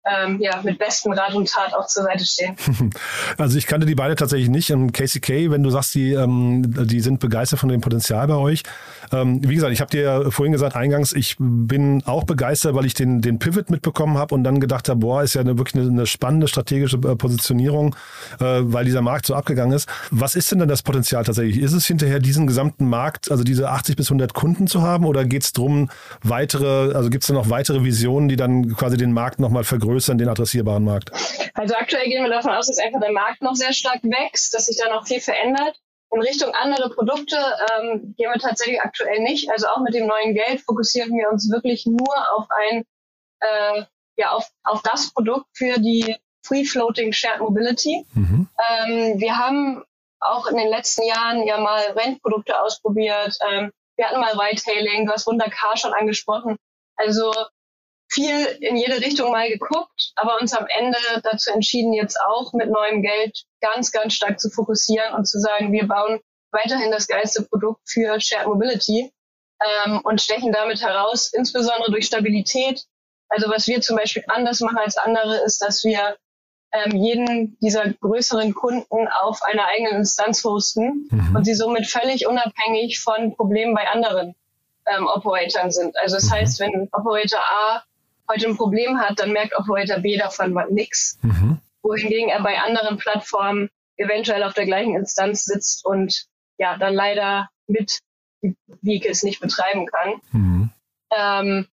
ähm, 0.04 0.40
ja, 0.42 0.60
mit 0.64 0.80
bestem 0.80 1.12
Rat 1.12 1.36
und 1.36 1.48
Tat 1.48 1.74
auch 1.74 1.86
zur 1.88 2.04
Seite 2.04 2.26
stehen. 2.26 2.56
Also 3.38 3.58
ich 3.58 3.66
kannte 3.66 3.86
die 3.86 3.96
beide 3.96 4.16
tatsächlich 4.16 4.50
nicht. 4.50 4.72
Und 4.72 4.92
KCK, 4.92 5.52
wenn 5.52 5.64
du 5.64 5.70
sagst, 5.70 5.96
die, 5.96 6.14
ähm, 6.14 6.64
die 6.88 7.00
sind 7.00 7.20
begeistert 7.20 7.60
von 7.60 7.70
dem 7.70 7.82
Potenzial 7.82 8.28
bei 8.28 8.36
euch. 8.36 8.64
Ähm, 9.12 9.48
wie 9.48 9.56
gesagt, 9.56 9.74
ich 9.74 9.82
habe 9.82 9.92
dir 9.92 10.32
vorhin 10.32 10.52
gesagt, 10.52 10.76
eingangs, 10.76 11.14
ich 11.14 11.36
bin 11.40 12.04
auch 12.06 12.24
begeistert, 12.24 12.76
weil 12.76 12.86
ich 12.86 12.94
den, 12.94 13.22
den 13.22 13.40
Pivot 13.40 13.70
mitbekommen 13.70 14.18
habe 14.18 14.36
und 14.36 14.44
dann 14.44 14.60
gedacht 14.60 14.90
habe, 14.90 15.00
boah, 15.00 15.24
ist 15.24 15.34
ja 15.34 15.42
eine, 15.42 15.58
wirklich 15.58 15.82
eine, 15.82 15.92
eine 15.92 16.06
spannende 16.06 16.48
strategische 16.48 16.98
äh, 16.98 17.16
Positionierung, 17.16 17.96
äh, 18.40 18.62
weil 18.62 18.86
dieser 18.86 19.02
Markt 19.02 19.26
so 19.26 19.36
abgegangen 19.36 19.74
ist. 19.74 19.88
Was 20.12 20.36
ist 20.36 20.52
denn 20.52 20.60
dann 20.60 20.70
das 20.70 20.84
Potenzial 20.84 21.24
tatsächlich? 21.24 21.60
Ist 21.60 21.74
es 21.74 21.86
hinterher 21.86 22.20
diesen 22.20 22.48
gesamten 22.48 22.88
Markt, 22.88 23.32
also 23.32 23.44
diese 23.44 23.70
80 23.70 23.96
bis 23.96 24.08
100 24.08 24.34
Kunden 24.34 24.68
zu 24.68 24.82
haben 24.82 25.06
oder 25.06 25.26
geht 25.26 25.44
es 25.44 25.54
darum, 25.54 25.90
weitere, 26.24 26.94
also 26.94 27.10
gibt 27.10 27.24
es 27.24 27.28
da 27.28 27.34
noch 27.34 27.50
weitere 27.50 27.84
Visionen, 27.84 28.30
die 28.30 28.36
dann 28.36 28.76
quasi 28.76 28.98
den 28.98 29.14
Markt 29.14 29.40
nochmal 29.40 29.64
vergrößern? 29.64 29.91
Vergrößern, 29.92 30.18
den 30.18 30.30
adressierbaren 30.30 30.84
Markt? 30.84 31.12
Also 31.54 31.76
aktuell 31.76 32.06
gehen 32.06 32.24
wir 32.24 32.30
davon 32.30 32.52
aus, 32.52 32.68
dass 32.68 32.78
einfach 32.78 33.02
der 33.02 33.12
Markt 33.12 33.42
noch 33.42 33.56
sehr 33.56 33.74
stark 33.74 34.04
wächst, 34.04 34.54
dass 34.54 34.66
sich 34.66 34.78
da 34.78 34.90
noch 34.90 35.06
viel 35.06 35.20
verändert. 35.20 35.78
In 36.14 36.22
Richtung 36.22 36.54
andere 36.54 36.90
Produkte 36.90 37.38
ähm, 37.38 38.14
gehen 38.18 38.32
wir 38.32 38.40
tatsächlich 38.40 38.82
aktuell 38.82 39.20
nicht. 39.20 39.50
Also 39.50 39.68
auch 39.68 39.82
mit 39.82 39.94
dem 39.94 40.08
neuen 40.08 40.34
Geld 40.34 40.62
fokussieren 40.62 41.12
wir 41.18 41.30
uns 41.30 41.50
wirklich 41.52 41.86
nur 41.86 42.16
auf 42.36 42.48
ein, 42.50 42.84
äh, 43.40 43.84
ja, 44.18 44.32
auf, 44.32 44.50
auf 44.64 44.82
das 44.82 45.14
Produkt 45.14 45.48
für 45.54 45.80
die 45.80 46.16
Free 46.46 46.66
Floating 46.66 47.14
Shared 47.14 47.40
Mobility. 47.40 48.06
Mhm. 48.14 48.48
Ähm, 48.70 49.20
wir 49.20 49.38
haben 49.38 49.84
auch 50.20 50.48
in 50.48 50.58
den 50.58 50.68
letzten 50.68 51.04
Jahren 51.04 51.46
ja 51.48 51.58
mal 51.58 51.82
Rentprodukte 51.96 52.60
ausprobiert. 52.60 53.38
Ähm, 53.50 53.72
wir 53.98 54.08
hatten 54.08 54.20
mal 54.20 54.36
Whitehailing, 54.36 55.06
du 55.06 55.14
hast 55.14 55.28
Wundercar 55.28 55.78
schon 55.78 55.94
angesprochen. 55.94 56.58
Also 56.98 57.32
viel 58.12 58.46
in 58.60 58.76
jede 58.76 59.00
Richtung 59.00 59.32
mal 59.32 59.50
geguckt, 59.50 60.12
aber 60.16 60.40
uns 60.40 60.54
am 60.54 60.68
Ende 60.78 60.98
dazu 61.24 61.52
entschieden, 61.52 61.94
jetzt 61.94 62.20
auch 62.28 62.52
mit 62.54 62.70
neuem 62.70 63.02
Geld 63.02 63.44
ganz, 63.62 63.92
ganz 63.92 64.14
stark 64.14 64.40
zu 64.40 64.50
fokussieren 64.50 65.14
und 65.14 65.26
zu 65.26 65.40
sagen, 65.40 65.72
wir 65.72 65.88
bauen 65.88 66.20
weiterhin 66.52 66.92
das 66.92 67.08
geilste 67.08 67.44
Produkt 67.44 67.82
für 67.90 68.20
Shared 68.20 68.48
Mobility 68.48 69.14
ähm, 69.86 70.02
und 70.04 70.22
stechen 70.22 70.52
damit 70.52 70.82
heraus, 70.82 71.32
insbesondere 71.34 71.92
durch 71.92 72.06
Stabilität. 72.06 72.84
Also 73.30 73.50
was 73.50 73.68
wir 73.68 73.80
zum 73.80 73.96
Beispiel 73.96 74.24
anders 74.28 74.60
machen 74.60 74.78
als 74.78 74.98
andere, 74.98 75.38
ist, 75.46 75.62
dass 75.62 75.86
wir 75.86 76.18
ähm, 76.74 77.02
jeden 77.02 77.58
dieser 77.60 77.94
größeren 77.94 78.54
Kunden 78.54 79.08
auf 79.22 79.42
einer 79.44 79.68
eigenen 79.68 79.98
Instanz 79.98 80.44
hosten 80.44 81.08
mhm. 81.10 81.36
und 81.36 81.46
sie 81.46 81.54
somit 81.54 81.88
völlig 81.88 82.28
unabhängig 82.28 83.00
von 83.00 83.36
Problemen 83.36 83.74
bei 83.74 83.88
anderen 83.88 84.36
ähm, 84.86 85.08
Operatoren 85.08 85.72
sind. 85.72 85.98
Also 85.98 86.16
das 86.16 86.26
mhm. 86.26 86.32
heißt, 86.32 86.60
wenn 86.60 86.90
Operator 86.92 87.40
A 87.40 87.84
heute 88.30 88.48
ein 88.48 88.58
Problem 88.58 89.00
hat, 89.00 89.20
dann 89.20 89.32
merkt 89.32 89.56
Operator 89.58 90.00
B 90.00 90.18
davon 90.18 90.54
nichts. 90.70 91.18
Mhm. 91.22 91.60
Wohingegen 91.82 92.30
er 92.30 92.42
bei 92.42 92.60
anderen 92.60 92.98
Plattformen 92.98 93.70
eventuell 93.98 94.44
auf 94.44 94.54
der 94.54 94.66
gleichen 94.66 94.96
Instanz 94.96 95.46
sitzt 95.46 95.86
und 95.86 96.26
ja, 96.58 96.78
dann 96.78 96.94
leider 96.94 97.50
mit 97.68 98.00
Vehicles 98.82 99.24
nicht 99.24 99.40
betreiben 99.40 99.86
kann. 99.88 100.22
Mhm. 100.32 100.70
Ähm, 101.16 101.68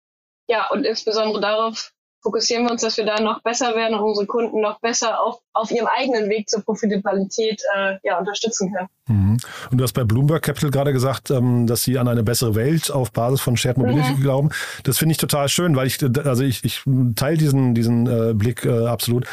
ja, 0.49 0.69
und 0.69 0.85
insbesondere 0.85 1.41
darauf 1.41 1.93
fokussieren 2.27 2.65
wir 2.65 2.73
uns, 2.73 2.83
dass 2.83 2.97
wir 2.97 3.07
da 3.07 3.21
noch 3.21 3.41
besser 3.43 3.77
werden 3.77 3.97
und 3.97 4.03
unsere 4.03 4.27
Kunden 4.27 4.61
noch 4.61 4.81
besser 4.81 5.21
auf, 5.23 5.39
auf 5.53 5.71
ihrem 5.71 5.87
eigenen 5.87 6.29
Weg 6.29 6.49
zur 6.49 6.61
Profitabilität 6.63 7.63
äh, 7.77 7.99
ja, 8.03 8.19
unterstützen 8.19 8.73
können. 8.75 8.89
Mhm. 9.07 9.37
Und 9.71 9.79
du 9.79 9.85
hast 9.85 9.93
bei 9.93 10.03
Bloomberg 10.03 10.43
Capital 10.43 10.73
gerade 10.73 10.93
gesagt, 10.93 11.31
ähm, 11.31 11.69
dass 11.69 11.85
sie 11.85 11.99
an 11.99 12.09
eine 12.09 12.25
bessere 12.25 12.57
Welt 12.57 12.91
auf 12.91 13.13
Basis 13.13 13.41
von 13.41 13.57
Shared 13.57 13.79
Mobility 13.79 14.15
mhm. 14.15 14.21
glauben. 14.21 14.51
Das 14.83 14.99
finde 14.99 15.13
ich 15.13 15.19
total 15.19 15.49
schön, 15.49 15.77
weil 15.77 15.87
ich, 15.87 15.99
also 16.03 16.43
ich, 16.43 16.65
ich 16.65 16.83
teile 17.15 17.37
diesen, 17.37 17.77
diesen 17.77 18.09
äh, 18.09 18.35
Blick 18.35 18.65
äh, 18.65 18.87
absolut. 18.87 19.25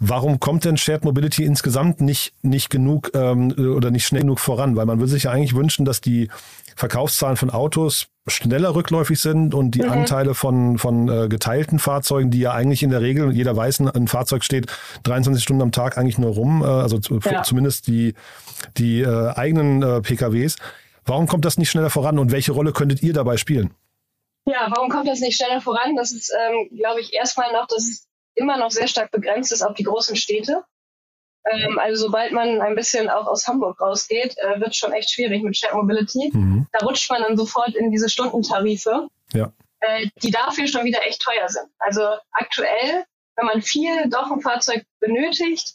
Warum 0.00 0.40
kommt 0.40 0.64
denn 0.64 0.76
Shared 0.76 1.04
Mobility 1.04 1.44
insgesamt 1.44 2.00
nicht, 2.00 2.32
nicht 2.42 2.68
genug 2.68 3.12
ähm, 3.14 3.52
oder 3.76 3.92
nicht 3.92 4.06
schnell 4.06 4.22
genug 4.22 4.40
voran? 4.40 4.74
Weil 4.74 4.86
man 4.86 4.98
würde 4.98 5.12
sich 5.12 5.24
ja 5.24 5.30
eigentlich 5.30 5.54
wünschen, 5.54 5.84
dass 5.84 6.00
die 6.00 6.30
Verkaufszahlen 6.74 7.36
von 7.36 7.50
Autos 7.50 8.08
schneller 8.30 8.74
rückläufig 8.74 9.20
sind 9.20 9.54
und 9.54 9.72
die 9.72 9.82
mhm. 9.82 9.90
Anteile 9.90 10.34
von, 10.34 10.78
von 10.78 11.08
äh, 11.08 11.28
geteilten 11.28 11.78
Fahrzeugen, 11.78 12.30
die 12.30 12.40
ja 12.40 12.52
eigentlich 12.52 12.82
in 12.82 12.90
der 12.90 13.00
Regel, 13.00 13.32
jeder 13.32 13.56
weiß, 13.56 13.80
ein, 13.80 14.08
Fahrzeug 14.08 14.44
steht 14.44 14.66
23 15.04 15.42
Stunden 15.42 15.62
am 15.62 15.72
Tag 15.72 15.98
eigentlich 15.98 16.18
nur 16.18 16.32
rum, 16.32 16.62
äh, 16.62 16.66
also 16.66 16.98
ja. 17.24 17.42
zumindest 17.42 17.86
die, 17.86 18.14
die 18.76 19.00
äh, 19.00 19.32
eigenen 19.34 19.82
äh, 19.82 20.00
PKWs. 20.00 20.56
Warum 21.04 21.26
kommt 21.26 21.44
das 21.44 21.58
nicht 21.58 21.70
schneller 21.70 21.90
voran 21.90 22.18
und 22.18 22.32
welche 22.32 22.52
Rolle 22.52 22.72
könntet 22.72 23.02
ihr 23.02 23.12
dabei 23.12 23.36
spielen? 23.36 23.74
Ja, 24.46 24.68
warum 24.70 24.88
kommt 24.88 25.08
das 25.08 25.20
nicht 25.20 25.36
schneller 25.36 25.60
voran? 25.60 25.96
Das 25.96 26.12
ist, 26.12 26.32
ähm, 26.32 26.76
glaube 26.76 27.00
ich, 27.00 27.12
erstmal 27.12 27.52
noch, 27.52 27.66
dass 27.66 27.82
es 27.82 28.06
immer 28.34 28.56
noch 28.56 28.70
sehr 28.70 28.88
stark 28.88 29.10
begrenzt 29.10 29.52
ist 29.52 29.62
auf 29.62 29.74
die 29.74 29.82
großen 29.82 30.16
Städte. 30.16 30.64
Ähm, 31.50 31.78
also 31.78 32.06
sobald 32.06 32.32
man 32.32 32.60
ein 32.60 32.74
bisschen 32.74 33.08
auch 33.08 33.26
aus 33.26 33.46
Hamburg 33.46 33.80
rausgeht, 33.80 34.36
äh, 34.38 34.60
wird 34.60 34.70
es 34.70 34.76
schon 34.76 34.92
echt 34.92 35.10
schwierig 35.10 35.42
mit 35.42 35.56
Shared 35.56 35.74
Mobility. 35.74 36.30
Mhm. 36.32 36.66
Da 36.72 36.84
rutscht 36.84 37.10
man 37.10 37.22
dann 37.22 37.36
sofort 37.36 37.74
in 37.74 37.90
diese 37.90 38.08
Stundentarife, 38.08 39.08
ja. 39.32 39.52
äh, 39.80 40.08
die 40.22 40.30
dafür 40.30 40.66
schon 40.66 40.84
wieder 40.84 41.04
echt 41.06 41.22
teuer 41.22 41.48
sind. 41.48 41.68
Also 41.78 42.02
aktuell, 42.32 43.04
wenn 43.36 43.46
man 43.46 43.62
viel 43.62 44.08
doch 44.08 44.30
ein 44.30 44.40
Fahrzeug 44.40 44.84
benötigt, 45.00 45.74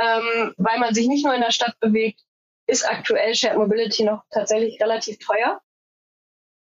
ähm, 0.00 0.54
weil 0.56 0.78
man 0.78 0.94
sich 0.94 1.06
nicht 1.06 1.24
nur 1.24 1.34
in 1.34 1.40
der 1.40 1.52
Stadt 1.52 1.78
bewegt, 1.80 2.20
ist 2.66 2.88
aktuell 2.88 3.34
Shared 3.34 3.58
Mobility 3.58 4.04
noch 4.04 4.22
tatsächlich 4.30 4.80
relativ 4.80 5.18
teuer. 5.18 5.60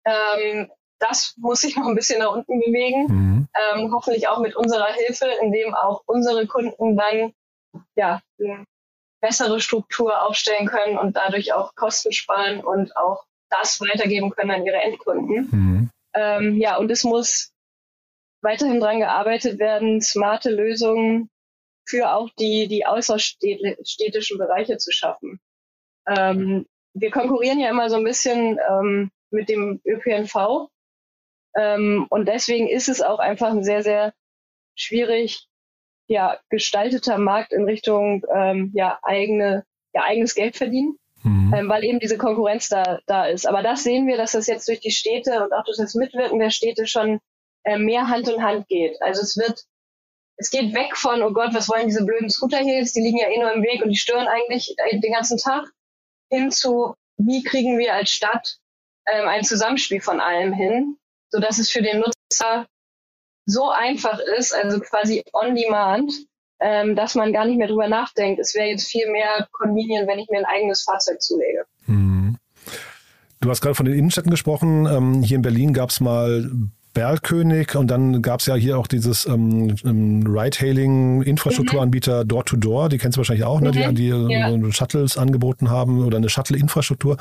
Ähm, 0.05 0.71
das 0.99 1.33
muss 1.37 1.61
sich 1.61 1.75
noch 1.77 1.87
ein 1.87 1.95
bisschen 1.95 2.19
nach 2.19 2.31
unten 2.31 2.59
bewegen. 2.59 3.07
Mhm. 3.07 3.47
Ähm, 3.73 3.91
hoffentlich 3.93 4.27
auch 4.27 4.39
mit 4.39 4.55
unserer 4.55 4.91
Hilfe, 4.93 5.27
indem 5.41 5.73
auch 5.73 6.03
unsere 6.05 6.45
Kunden 6.47 6.97
dann 6.97 7.33
ja 7.95 8.21
eine 8.39 8.65
bessere 9.21 9.59
Struktur 9.59 10.23
aufstellen 10.25 10.67
können 10.67 10.97
und 10.97 11.15
dadurch 11.15 11.53
auch 11.53 11.75
Kosten 11.75 12.13
sparen 12.13 12.63
und 12.63 12.95
auch 12.95 13.25
das 13.49 13.81
weitergeben 13.81 14.29
können 14.29 14.51
an 14.51 14.65
ihre 14.65 14.77
Endkunden. 14.77 15.49
Mhm. 15.51 15.89
Ähm, 16.13 16.57
ja, 16.57 16.77
und 16.77 16.89
es 16.91 17.03
muss 17.03 17.51
weiterhin 18.41 18.79
dran 18.79 18.99
gearbeitet 18.99 19.59
werden, 19.59 20.01
smarte 20.01 20.49
Lösungen 20.49 21.29
für 21.87 22.13
auch 22.13 22.29
die, 22.39 22.67
die 22.67 22.85
außerstädtischen 22.85 24.37
Bereiche 24.37 24.77
zu 24.77 24.91
schaffen. 24.91 25.39
Ähm, 26.07 26.65
wir 26.93 27.11
konkurrieren 27.11 27.59
ja 27.59 27.69
immer 27.69 27.89
so 27.89 27.97
ein 27.97 28.03
bisschen 28.03 28.59
ähm, 28.69 29.11
mit 29.31 29.49
dem 29.49 29.81
ÖPNV. 29.85 30.69
Ähm, 31.55 32.05
und 32.09 32.27
deswegen 32.27 32.67
ist 32.67 32.89
es 32.89 33.01
auch 33.01 33.19
einfach 33.19 33.49
ein 33.49 33.63
sehr, 33.63 33.83
sehr 33.83 34.13
schwierig 34.75 35.48
ja, 36.09 36.39
gestalteter 36.49 37.19
Markt 37.19 37.53
in 37.53 37.63
Richtung 37.63 38.25
ähm, 38.35 38.71
ja, 38.73 38.99
eigene, 39.03 39.63
ja, 39.93 40.03
eigenes 40.03 40.33
Geld 40.33 40.57
verdienen, 40.57 40.97
mhm. 41.23 41.53
ähm, 41.55 41.69
weil 41.69 41.83
eben 41.83 41.99
diese 41.99 42.17
Konkurrenz 42.17 42.67
da, 42.67 42.99
da 43.05 43.27
ist. 43.27 43.47
Aber 43.47 43.61
das 43.61 43.83
sehen 43.83 44.07
wir, 44.07 44.17
dass 44.17 44.31
das 44.31 44.47
jetzt 44.47 44.67
durch 44.67 44.79
die 44.79 44.91
Städte 44.91 45.43
und 45.43 45.53
auch 45.53 45.63
durch 45.63 45.77
das 45.77 45.93
Mitwirken 45.93 46.39
der 46.39 46.49
Städte 46.49 46.87
schon 46.87 47.19
äh, 47.63 47.77
mehr 47.77 48.09
Hand 48.09 48.27
in 48.27 48.43
Hand 48.43 48.67
geht. 48.67 48.99
Also 49.01 49.21
es 49.21 49.37
wird, 49.37 49.65
es 50.37 50.49
geht 50.49 50.73
weg 50.73 50.97
von, 50.97 51.21
oh 51.21 51.31
Gott, 51.31 51.53
was 51.53 51.69
wollen 51.69 51.87
diese 51.87 52.03
blöden 52.03 52.31
Scooter 52.31 52.57
hier 52.57 52.79
jetzt, 52.79 52.95
die 52.95 53.01
liegen 53.01 53.19
ja 53.19 53.29
eh 53.29 53.37
nur 53.37 53.53
im 53.53 53.61
Weg 53.61 53.83
und 53.83 53.89
die 53.89 53.97
stören 53.97 54.27
eigentlich 54.27 54.75
den 54.91 55.13
ganzen 55.13 55.37
Tag, 55.37 55.65
hin 56.31 56.49
zu, 56.49 56.95
wie 57.17 57.43
kriegen 57.43 57.77
wir 57.77 57.93
als 57.93 58.09
Stadt 58.09 58.57
ähm, 59.05 59.27
ein 59.27 59.43
Zusammenspiel 59.43 60.01
von 60.01 60.19
allem 60.19 60.53
hin, 60.53 60.97
so 61.29 61.39
dass 61.39 61.59
es 61.59 61.69
für 61.69 61.83
den 61.83 61.99
Nutzer 61.99 62.67
so 63.49 63.69
einfach 63.69 64.19
ist, 64.37 64.53
also 64.53 64.79
quasi 64.79 65.23
on 65.33 65.55
demand, 65.55 66.11
ähm, 66.59 66.95
dass 66.95 67.15
man 67.15 67.33
gar 67.33 67.45
nicht 67.45 67.57
mehr 67.57 67.67
drüber 67.67 67.87
nachdenkt. 67.87 68.39
Es 68.39 68.53
wäre 68.53 68.67
jetzt 68.67 68.87
viel 68.87 69.09
mehr 69.11 69.47
convenient, 69.51 70.07
wenn 70.07 70.19
ich 70.19 70.27
mir 70.29 70.39
ein 70.39 70.45
eigenes 70.45 70.83
Fahrzeug 70.83 71.21
zulege. 71.21 71.65
Mhm. 71.87 72.37
Du 73.41 73.49
hast 73.49 73.61
gerade 73.61 73.75
von 73.75 73.85
den 73.85 73.95
Innenstädten 73.95 74.31
gesprochen. 74.31 74.85
Ähm, 74.85 75.23
hier 75.23 75.37
in 75.37 75.41
Berlin 75.41 75.73
gab 75.73 75.89
es 75.89 76.01
mal 76.01 76.49
Berlkönig 76.93 77.75
und 77.75 77.87
dann 77.87 78.21
gab 78.21 78.41
es 78.41 78.47
ja 78.47 78.55
hier 78.55 78.77
auch 78.77 78.87
dieses 78.87 79.25
ähm, 79.25 79.75
ähm 79.85 80.25
Ride-Hailing-Infrastrukturanbieter 80.27 82.23
mhm. 82.23 82.27
Door-to-Door, 82.27 82.89
die 82.89 82.97
kennst 82.97 83.15
du 83.15 83.19
wahrscheinlich 83.19 83.45
auch, 83.45 83.61
ne? 83.61 83.71
die, 83.71 83.87
mhm. 83.87 83.95
die 83.95 84.07
ja. 84.33 84.71
Shuttles 84.71 85.17
angeboten 85.17 85.69
haben 85.69 86.03
oder 86.03 86.17
eine 86.17 86.29
Shuttle-Infrastruktur. 86.29 87.17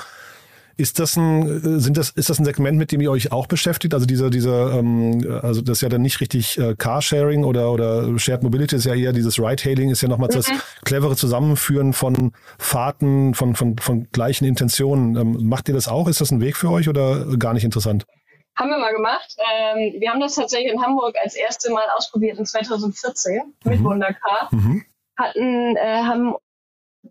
Ist 0.78 1.00
das 1.00 1.16
ein, 1.16 1.42
äh, 1.42 1.80
sind 1.80 1.96
das, 1.96 2.10
ist 2.10 2.30
das 2.30 2.38
ein 2.38 2.44
Segment, 2.44 2.78
mit 2.78 2.92
dem 2.92 3.00
ihr 3.00 3.10
euch 3.10 3.32
auch 3.32 3.48
beschäftigt? 3.48 3.94
Also 3.94 4.06
diese, 4.06 4.30
diese, 4.30 4.70
ähm, 4.78 5.26
also 5.42 5.60
das 5.60 5.78
ist 5.78 5.80
ja 5.80 5.88
dann 5.88 6.02
nicht 6.02 6.20
richtig 6.20 6.56
äh, 6.56 6.76
Carsharing 6.76 7.42
oder, 7.42 7.72
oder 7.72 8.16
Shared 8.16 8.44
Mobility 8.44 8.76
ist 8.76 8.84
ja 8.84 8.94
eher 8.94 9.12
dieses 9.12 9.40
Ride-Hailing, 9.40 9.90
ist 9.90 10.02
ja 10.02 10.08
nochmal 10.08 10.28
mhm. 10.28 10.34
das 10.34 10.52
clevere 10.84 11.16
Zusammenführen 11.16 11.92
von 11.92 12.30
Fahrten, 12.60 13.34
von, 13.34 13.56
von, 13.56 13.76
von 13.78 14.06
gleichen 14.12 14.44
Intentionen. 14.44 15.16
Ähm, 15.16 15.48
macht 15.48 15.68
ihr 15.68 15.74
das 15.74 15.88
auch? 15.88 16.06
Ist 16.06 16.20
das 16.20 16.30
ein 16.30 16.40
Weg 16.40 16.56
für 16.56 16.70
euch 16.70 16.88
oder 16.88 17.26
gar 17.36 17.54
nicht 17.54 17.64
interessant? 17.64 18.06
Haben 18.54 18.70
wir 18.70 18.78
mal 18.78 18.94
gemacht. 18.94 19.36
Ähm, 19.36 20.00
wir 20.00 20.10
haben 20.10 20.20
das 20.20 20.36
tatsächlich 20.36 20.72
in 20.72 20.80
Hamburg 20.80 21.16
als 21.20 21.34
erste 21.34 21.72
Mal 21.72 21.86
ausprobiert 21.96 22.38
in 22.38 22.46
2014 22.46 23.52
mit 23.64 23.80
mhm. 23.80 23.86
100k. 23.88 24.14
Mhm. 24.52 24.84
Hatten, 25.16 25.76
äh, 25.76 26.02
haben 26.04 26.36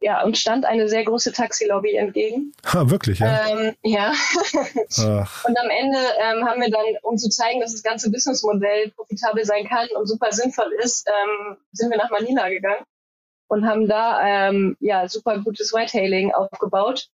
ja, 0.01 0.23
uns 0.23 0.39
stand 0.39 0.65
eine 0.65 0.87
sehr 0.87 1.03
große 1.03 1.33
Taxilobby 1.33 1.95
entgegen. 1.95 2.53
Ha, 2.65 2.89
wirklich, 2.89 3.19
ja? 3.19 3.47
Ähm, 3.47 3.75
ja. 3.83 4.11
und 4.53 5.59
am 5.59 5.69
Ende 5.69 5.99
ähm, 6.19 6.45
haben 6.45 6.61
wir 6.61 6.69
dann, 6.69 6.85
um 7.01 7.17
zu 7.17 7.29
zeigen, 7.29 7.59
dass 7.59 7.71
das 7.71 7.83
ganze 7.83 8.11
Businessmodell 8.11 8.91
profitabel 8.91 9.45
sein 9.45 9.67
kann 9.67 9.87
und 9.95 10.07
super 10.07 10.31
sinnvoll 10.31 10.71
ist, 10.83 11.07
ähm, 11.07 11.57
sind 11.71 11.91
wir 11.91 11.97
nach 11.97 12.09
Manila 12.09 12.49
gegangen 12.49 12.85
und 13.47 13.65
haben 13.65 13.87
da 13.87 14.25
ähm, 14.25 14.77
ja 14.79 15.07
super 15.07 15.39
gutes 15.39 15.73
Whitehailing 15.73 16.33
aufgebaut, 16.33 17.07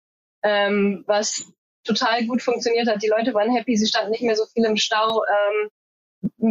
ähm, 0.43 1.05
was 1.07 1.45
total 1.85 2.27
gut 2.27 2.43
funktioniert 2.43 2.89
hat. 2.89 3.03
Die 3.03 3.09
Leute 3.09 3.35
waren 3.35 3.55
happy, 3.55 3.77
sie 3.77 3.87
standen 3.87 4.13
nicht 4.13 4.23
mehr 4.23 4.37
so 4.37 4.47
viel 4.47 4.65
im 4.65 4.77
Stau, 4.77 5.23
ähm, 5.25 5.71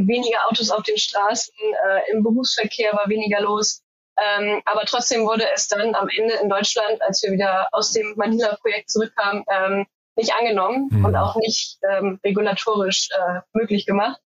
weniger 0.07 0.47
Autos 0.49 0.69
auf 0.71 0.83
den 0.83 0.97
Straßen, 0.97 1.53
äh, 1.59 2.11
im 2.11 2.23
Berufsverkehr 2.23 2.93
war 2.93 3.07
weniger 3.07 3.41
los. 3.41 3.83
Ähm, 4.21 4.61
aber 4.65 4.81
trotzdem 4.85 5.25
wurde 5.25 5.45
es 5.53 5.67
dann 5.67 5.95
am 5.95 6.09
Ende 6.09 6.35
in 6.35 6.49
Deutschland, 6.49 7.01
als 7.01 7.23
wir 7.23 7.31
wieder 7.31 7.67
aus 7.71 7.91
dem 7.93 8.13
Manila-Projekt 8.15 8.89
zurückkamen, 8.89 9.43
ähm, 9.49 9.85
nicht 10.15 10.33
angenommen 10.33 10.89
mhm. 10.91 11.05
und 11.05 11.15
auch 11.15 11.35
nicht 11.35 11.77
ähm, 11.89 12.19
regulatorisch 12.23 13.09
äh, 13.11 13.39
möglich 13.53 13.85
gemacht. 13.85 14.19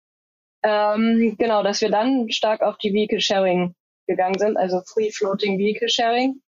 Ähm, 0.64 1.36
genau, 1.38 1.64
dass 1.64 1.82
wir 1.82 1.90
dann 1.90 2.30
stark 2.32 2.62
auf 2.62 2.78
die 2.78 2.94
Vehicle 2.94 3.20
Sharing 3.20 3.76
gegangen 4.08 4.38
sind, 4.38 4.58
also 4.58 4.82
Free 4.86 5.12
Floating 5.12 5.58
Vehicle 5.58 5.90
Sharing 5.90 6.42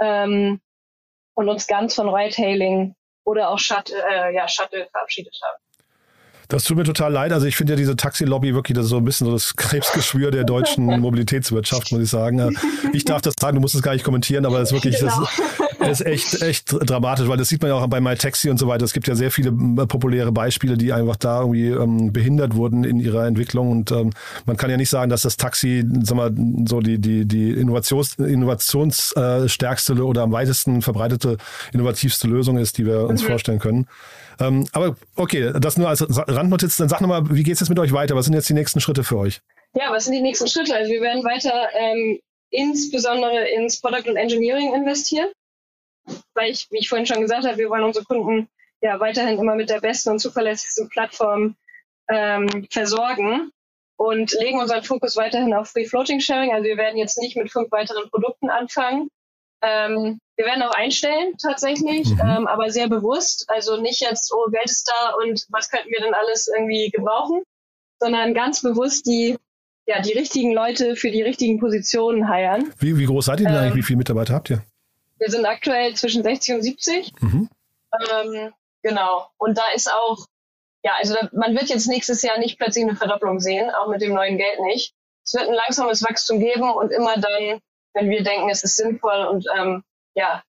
ähm, 0.00 0.60
und 1.34 1.48
uns 1.48 1.66
ganz 1.66 1.94
von 1.94 2.08
Ride-Hailing 2.08 2.94
oder 3.24 3.50
auch 3.50 3.58
Shuttle, 3.58 3.96
äh, 4.10 4.34
ja, 4.34 4.48
Shuttle 4.48 4.88
verabschiedet 4.90 5.38
haben. 5.42 5.62
Das 6.50 6.64
tut 6.64 6.76
mir 6.76 6.82
total 6.82 7.12
leid. 7.12 7.32
Also 7.32 7.46
ich 7.46 7.56
finde 7.56 7.74
ja 7.74 7.76
diese 7.76 7.94
Taxi-Lobby 7.96 8.54
wirklich, 8.54 8.74
das 8.74 8.86
ist 8.86 8.90
so 8.90 8.96
ein 8.96 9.04
bisschen 9.04 9.26
so 9.26 9.32
das 9.32 9.54
Krebsgeschwür 9.54 10.32
der 10.32 10.44
deutschen 10.44 10.84
Mobilitätswirtschaft, 11.00 11.92
muss 11.92 12.02
ich 12.02 12.10
sagen. 12.10 12.56
Ich 12.92 13.04
darf 13.04 13.22
das 13.22 13.34
sagen, 13.38 13.54
du 13.54 13.60
musst 13.60 13.76
es 13.76 13.82
gar 13.82 13.92
nicht 13.92 14.04
kommentieren, 14.04 14.44
aber 14.44 14.58
das 14.58 14.70
ist 14.70 14.72
wirklich, 14.72 14.98
genau. 14.98 15.20
das 15.20 15.69
ist 15.88 16.00
echt, 16.04 16.42
echt 16.42 16.66
dramatisch, 16.68 17.28
weil 17.28 17.36
das 17.36 17.48
sieht 17.48 17.62
man 17.62 17.70
ja 17.70 17.76
auch 17.76 17.86
bei 17.86 18.00
MyTaxi 18.00 18.50
und 18.50 18.58
so 18.58 18.68
weiter. 18.68 18.84
Es 18.84 18.92
gibt 18.92 19.08
ja 19.08 19.14
sehr 19.14 19.30
viele 19.30 19.50
äh, 19.50 19.86
populäre 19.86 20.32
Beispiele, 20.32 20.76
die 20.76 20.92
einfach 20.92 21.16
da 21.16 21.40
irgendwie 21.40 21.68
ähm, 21.68 22.12
behindert 22.12 22.54
wurden 22.54 22.84
in 22.84 23.00
ihrer 23.00 23.26
Entwicklung 23.26 23.70
und 23.70 23.90
ähm, 23.90 24.10
man 24.46 24.56
kann 24.56 24.70
ja 24.70 24.76
nicht 24.76 24.90
sagen, 24.90 25.10
dass 25.10 25.22
das 25.22 25.36
Taxi, 25.36 25.84
sag 26.02 26.16
mal, 26.16 26.34
so 26.66 26.80
die, 26.80 26.98
die, 26.98 27.26
die 27.26 27.50
Innovations, 27.50 28.16
innovationsstärkste 28.16 29.94
oder 30.04 30.22
am 30.22 30.32
weitesten 30.32 30.82
verbreitete, 30.82 31.36
innovativste 31.72 32.28
Lösung 32.28 32.58
ist, 32.58 32.78
die 32.78 32.86
wir 32.86 33.04
uns 33.04 33.22
mhm. 33.22 33.26
vorstellen 33.26 33.58
können. 33.58 33.86
Ähm, 34.40 34.66
aber 34.72 34.96
okay, 35.16 35.52
das 35.60 35.76
nur 35.76 35.88
als 35.88 36.04
Randnotiz. 36.08 36.76
Dann 36.78 36.88
sag 36.88 37.00
nochmal, 37.00 37.24
wie 37.30 37.42
geht 37.42 37.54
es 37.54 37.60
jetzt 37.60 37.68
mit 37.68 37.78
euch 37.78 37.92
weiter? 37.92 38.16
Was 38.16 38.24
sind 38.24 38.34
jetzt 38.34 38.48
die 38.48 38.54
nächsten 38.54 38.80
Schritte 38.80 39.04
für 39.04 39.18
euch? 39.18 39.40
Ja, 39.74 39.90
was 39.90 40.06
sind 40.06 40.14
die 40.14 40.22
nächsten 40.22 40.48
Schritte? 40.48 40.74
Also 40.74 40.90
wir 40.90 41.00
werden 41.00 41.22
weiter 41.22 41.68
ähm, 41.78 42.18
insbesondere 42.50 43.48
ins 43.50 43.80
Product 43.80 44.08
und 44.08 44.16
Engineering 44.16 44.74
investieren, 44.74 45.28
weil 46.34 46.50
ich, 46.50 46.68
wie 46.70 46.78
ich 46.78 46.88
vorhin 46.88 47.06
schon 47.06 47.20
gesagt 47.20 47.44
habe, 47.44 47.58
wir 47.58 47.70
wollen 47.70 47.84
unsere 47.84 48.04
Kunden 48.04 48.48
ja 48.80 48.98
weiterhin 49.00 49.38
immer 49.38 49.54
mit 49.54 49.70
der 49.70 49.80
besten 49.80 50.10
und 50.10 50.18
zuverlässigsten 50.18 50.88
Plattform 50.88 51.56
ähm, 52.08 52.66
versorgen 52.70 53.50
und 53.96 54.32
legen 54.32 54.58
unseren 54.58 54.82
Fokus 54.82 55.16
weiterhin 55.16 55.52
auf 55.54 55.68
Free 55.68 55.86
Floating 55.86 56.20
Sharing. 56.20 56.52
Also 56.52 56.64
wir 56.64 56.76
werden 56.76 56.96
jetzt 56.96 57.18
nicht 57.18 57.36
mit 57.36 57.52
fünf 57.52 57.70
weiteren 57.70 58.08
Produkten 58.10 58.48
anfangen, 58.48 59.10
ähm, 59.62 60.20
wir 60.36 60.46
werden 60.46 60.62
auch 60.62 60.74
einstellen 60.74 61.34
tatsächlich, 61.36 62.08
mhm. 62.08 62.20
ähm, 62.20 62.46
aber 62.46 62.70
sehr 62.70 62.88
bewusst. 62.88 63.44
Also 63.48 63.80
nicht 63.80 64.00
jetzt, 64.00 64.32
oh, 64.32 64.50
Geld 64.50 64.64
ist 64.70 64.88
da 64.88 65.14
und 65.22 65.46
was 65.50 65.68
könnten 65.68 65.90
wir 65.90 66.00
denn 66.00 66.14
alles 66.14 66.50
irgendwie 66.54 66.90
gebrauchen, 66.90 67.42
sondern 68.00 68.32
ganz 68.32 68.62
bewusst 68.62 69.06
die, 69.06 69.36
ja, 69.86 70.00
die 70.00 70.12
richtigen 70.12 70.52
Leute 70.52 70.96
für 70.96 71.10
die 71.10 71.22
richtigen 71.22 71.60
Positionen 71.60 72.28
heiern. 72.28 72.72
Wie, 72.78 72.96
wie 72.96 73.04
groß 73.04 73.26
seid 73.26 73.40
ihr 73.40 73.46
denn 73.46 73.54
ähm, 73.54 73.60
eigentlich? 73.60 73.76
Wie 73.76 73.82
viele 73.82 73.98
Mitarbeiter 73.98 74.34
habt 74.34 74.50
ihr? 74.50 74.64
Wir 75.20 75.30
sind 75.30 75.46
aktuell 75.46 75.94
zwischen 75.94 76.24
60 76.24 76.54
und 76.56 76.62
70. 76.62 77.12
Mhm. 77.20 77.48
Ähm, 78.10 78.52
genau. 78.82 79.28
Und 79.38 79.56
da 79.56 79.64
ist 79.74 79.92
auch, 79.92 80.26
ja, 80.82 80.92
also 80.98 81.14
da, 81.14 81.28
man 81.32 81.54
wird 81.54 81.68
jetzt 81.68 81.86
nächstes 81.86 82.22
Jahr 82.22 82.38
nicht 82.38 82.58
plötzlich 82.58 82.84
eine 82.84 82.96
Verdopplung 82.96 83.38
sehen, 83.38 83.70
auch 83.70 83.88
mit 83.88 84.02
dem 84.02 84.14
neuen 84.14 84.38
Geld 84.38 84.60
nicht. 84.60 84.94
Es 85.24 85.34
wird 85.34 85.48
ein 85.48 85.54
langsames 85.54 86.02
Wachstum 86.02 86.40
geben 86.40 86.72
und 86.72 86.90
immer 86.90 87.14
dann 87.16 87.60
wenn 87.94 88.10
wir 88.10 88.22
denken, 88.22 88.48
es 88.50 88.62
ist 88.62 88.76
sinnvoll 88.76 89.26
und 89.26 89.46
ähm, 89.56 89.82
ja, 90.14 90.42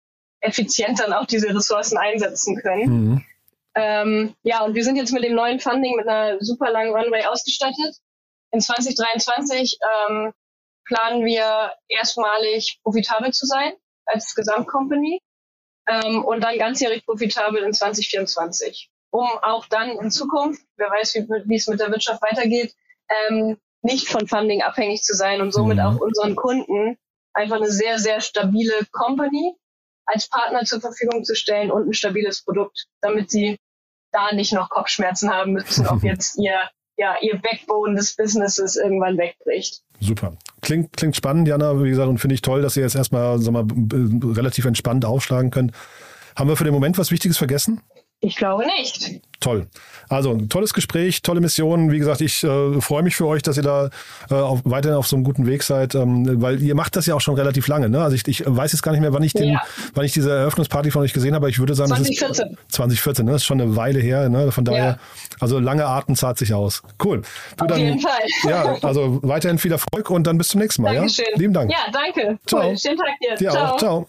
effizient 0.40 1.00
dann 1.00 1.12
auch 1.12 1.26
diese 1.26 1.54
Ressourcen 1.54 1.98
einsetzen 1.98 2.56
können. 2.56 2.86
Mhm. 2.88 3.24
Ähm, 3.74 4.34
ja, 4.42 4.64
und 4.64 4.74
wir 4.74 4.84
sind 4.84 4.96
jetzt 4.96 5.12
mit 5.12 5.24
dem 5.24 5.34
neuen 5.34 5.60
Funding 5.60 5.96
mit 5.96 6.08
einer 6.08 6.38
super 6.40 6.70
langen 6.70 6.94
Runway 6.94 7.24
ausgestattet. 7.26 7.96
In 8.50 8.60
2023 8.60 9.78
ähm, 10.08 10.32
planen 10.84 11.24
wir 11.24 11.72
erstmalig 11.88 12.80
profitabel 12.82 13.32
zu 13.32 13.46
sein 13.46 13.72
als 14.08 14.34
Gesamtcompany 14.34 15.20
ähm, 15.88 16.24
und 16.24 16.42
dann 16.42 16.58
ganzjährig 16.58 17.04
profitabel 17.04 17.62
in 17.62 17.72
2024, 17.72 18.90
um 19.10 19.28
auch 19.42 19.66
dann 19.66 19.90
in 19.90 20.10
Zukunft, 20.10 20.62
wer 20.76 20.90
weiß, 20.90 21.14
wie, 21.14 21.28
wie 21.46 21.56
es 21.56 21.66
mit 21.66 21.80
der 21.80 21.90
Wirtschaft 21.90 22.22
weitergeht, 22.22 22.74
ähm, 23.08 23.58
nicht 23.82 24.08
von 24.08 24.26
Funding 24.26 24.62
abhängig 24.62 25.02
zu 25.02 25.14
sein 25.14 25.40
und 25.40 25.52
somit 25.52 25.78
mhm. 25.78 25.84
auch 25.84 26.00
unseren 26.00 26.36
Kunden 26.36 26.98
einfach 27.32 27.56
eine 27.56 27.70
sehr, 27.70 27.98
sehr 27.98 28.20
stabile 28.20 28.86
Company 28.90 29.54
als 30.06 30.28
Partner 30.28 30.64
zur 30.64 30.80
Verfügung 30.80 31.24
zu 31.24 31.34
stellen 31.34 31.70
und 31.70 31.88
ein 31.88 31.92
stabiles 31.92 32.42
Produkt, 32.42 32.86
damit 33.00 33.30
sie 33.30 33.58
da 34.10 34.32
nicht 34.32 34.52
noch 34.52 34.70
Kopfschmerzen 34.70 35.30
haben 35.30 35.52
müssen, 35.52 35.86
ob 35.86 36.02
jetzt 36.02 36.38
ihr, 36.38 36.58
ja, 36.98 37.14
ihr 37.22 37.40
Backbone 37.40 37.94
des 37.94 38.14
Businesses 38.16 38.76
irgendwann 38.76 39.16
wegbricht. 39.16 39.82
Super. 40.00 40.36
Klingt, 40.60 40.96
klingt 40.96 41.16
spannend, 41.16 41.48
Jana, 41.48 41.82
wie 41.82 41.88
gesagt, 41.88 42.08
und 42.08 42.18
finde 42.18 42.34
ich 42.34 42.42
toll, 42.42 42.60
dass 42.60 42.76
ihr 42.76 42.82
jetzt 42.82 42.96
erstmal 42.96 43.38
sag 43.38 43.52
mal, 43.52 43.64
relativ 44.34 44.64
entspannt 44.64 45.04
aufschlagen 45.04 45.50
könnt. 45.50 45.72
Haben 46.36 46.48
wir 46.48 46.56
für 46.56 46.64
den 46.64 46.74
Moment 46.74 46.98
was 46.98 47.10
Wichtiges 47.10 47.38
vergessen? 47.38 47.80
Ich 48.20 48.34
glaube 48.36 48.64
nicht. 48.66 49.20
Toll. 49.38 49.68
Also 50.08 50.32
ein 50.32 50.48
tolles 50.48 50.74
Gespräch, 50.74 51.22
tolle 51.22 51.40
Mission. 51.40 51.92
Wie 51.92 51.98
gesagt, 52.00 52.20
ich 52.20 52.42
äh, 52.42 52.80
freue 52.80 53.04
mich 53.04 53.14
für 53.14 53.26
euch, 53.28 53.42
dass 53.42 53.56
ihr 53.56 53.62
da 53.62 53.90
äh, 54.28 54.34
auf, 54.34 54.60
weiterhin 54.64 54.96
auf 54.98 55.06
so 55.06 55.14
einem 55.14 55.24
guten 55.24 55.46
Weg 55.46 55.62
seid, 55.62 55.94
ähm, 55.94 56.42
weil 56.42 56.60
ihr 56.60 56.74
macht 56.74 56.96
das 56.96 57.06
ja 57.06 57.14
auch 57.14 57.20
schon 57.20 57.36
relativ 57.36 57.68
lange. 57.68 57.88
Ne? 57.88 58.02
Also 58.02 58.16
ich, 58.16 58.26
ich 58.26 58.42
weiß 58.44 58.72
jetzt 58.72 58.82
gar 58.82 58.90
nicht 58.90 59.00
mehr, 59.00 59.12
wann 59.12 59.22
ich, 59.22 59.34
den, 59.34 59.50
Ja. 59.52 59.62
wann 59.94 60.04
ich 60.04 60.12
diese 60.12 60.32
Eröffnungsparty 60.32 60.90
von 60.90 61.02
euch 61.02 61.12
gesehen 61.12 61.34
habe, 61.34 61.44
aber 61.44 61.48
ich 61.48 61.60
würde 61.60 61.76
sagen, 61.76 61.90
das 61.90 62.00
2014. 62.02 62.46
ist 62.56 62.72
2014, 62.74 63.24
ne? 63.26 63.32
Das 63.32 63.42
ist 63.42 63.46
schon 63.46 63.60
eine 63.60 63.76
Weile 63.76 64.00
her. 64.00 64.28
Ne? 64.28 64.50
Von 64.50 64.64
daher, 64.64 64.84
Ja. 64.84 64.98
also 65.38 65.60
lange 65.60 65.86
Atem 65.86 66.16
zahlt 66.16 66.38
sich 66.38 66.52
aus. 66.52 66.82
Cool. 67.02 67.22
Du, 67.56 67.66
Auf 67.66 67.78
jeden 67.78 68.00
Fall. 68.00 68.18
Ja, 68.42 68.76
also 68.82 69.20
weiterhin 69.22 69.58
viel 69.58 69.70
Erfolg 69.70 70.10
und 70.10 70.26
dann 70.26 70.36
bis 70.38 70.48
zum 70.48 70.60
nächsten 70.60 70.82
Mal. 70.82 70.96
Dankeschön. 70.96 71.26
Ja? 71.34 71.38
Lieben 71.38 71.54
Dank. 71.54 71.70
Ja, 71.70 71.78
danke. 71.92 72.38
Ciao. 72.46 72.70
Cool. 72.70 72.76
Schönen 72.76 72.96
Tag 72.96 73.06
dir. 73.22 73.36
Dir 73.36 73.52
auch. 73.52 73.76
Ciao. 73.76 74.08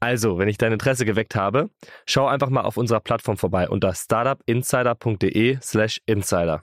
Also, 0.00 0.38
wenn 0.38 0.48
ich 0.48 0.58
dein 0.58 0.72
Interesse 0.72 1.06
geweckt 1.06 1.34
habe, 1.34 1.70
schau 2.06 2.26
einfach 2.26 2.50
mal 2.50 2.62
auf 2.62 2.76
unserer 2.76 3.00
Plattform 3.00 3.38
vorbei 3.38 3.68
unter 3.68 3.92
startupinsider.de/slash 3.94 6.00
insider. 6.06 6.62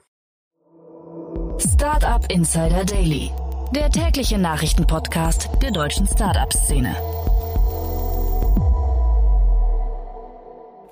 Startup 1.58 2.24
Insider 2.30 2.84
Daily. 2.84 3.30
Der 3.74 3.90
tägliche 3.90 4.38
Nachrichtenpodcast 4.38 5.50
der 5.62 5.72
deutschen 5.72 6.06
Startup-Szene. 6.06 6.94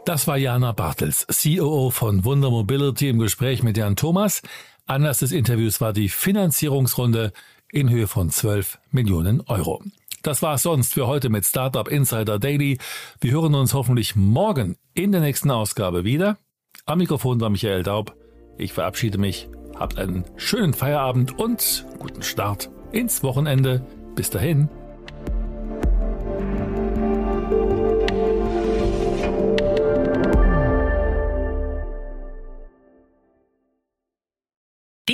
Das 0.05 0.27
war 0.27 0.37
Jana 0.37 0.73
Bartels, 0.73 1.29
COO 1.29 1.91
von 1.91 2.25
Wunder 2.25 2.51
Mobility 2.51 3.09
im 3.09 3.21
Gespräch 3.21 3.63
mit 3.63 3.77
Jan 3.77 3.95
Thomas. 3.95 4.43
Anlass 4.87 5.21
des 5.21 5.31
Interviews 5.31 5.81
war 5.81 5.93
die 5.93 6.09
Finanzierungsrunde 6.09 7.33
in 7.73 7.91
Höhe 7.91 8.07
von 8.07 8.31
12 8.31 8.79
Millionen 8.91 9.41
Euro. 9.49 9.83
Das 10.23 10.43
war 10.43 10.55
es 10.55 10.63
sonst 10.63 10.95
für 10.95 11.09
heute 11.09 11.31
mit 11.31 11.45
Startup 11.45 11.89
Insider 11.89 12.39
Daily. 12.39 12.79
Wir 13.21 13.33
hören 13.33 13.57
uns 13.57 13.75
hoffentlich 13.75 14.15
morgen 14.15 14.77
in 14.95 15.11
der 15.11 15.21
nächsten 15.21 15.51
Ausgabe 15.51 16.05
wieder. 16.05 16.39
Am 16.85 16.99
Mikrofon 16.99 17.41
war 17.41 17.51
Michael 17.51 17.83
Daub. 17.83 18.15
Ich 18.59 18.73
verabschiede 18.73 19.19
mich. 19.19 19.49
Habt 19.75 19.99
einen 19.99 20.25
schönen 20.37 20.75
Feierabend 20.75 21.39
und 21.39 21.87
guten 21.99 22.23
Start 22.23 22.71
ins 22.93 23.23
Wochenende. 23.25 23.85
Bis 24.15 24.31
dahin. 24.31 24.69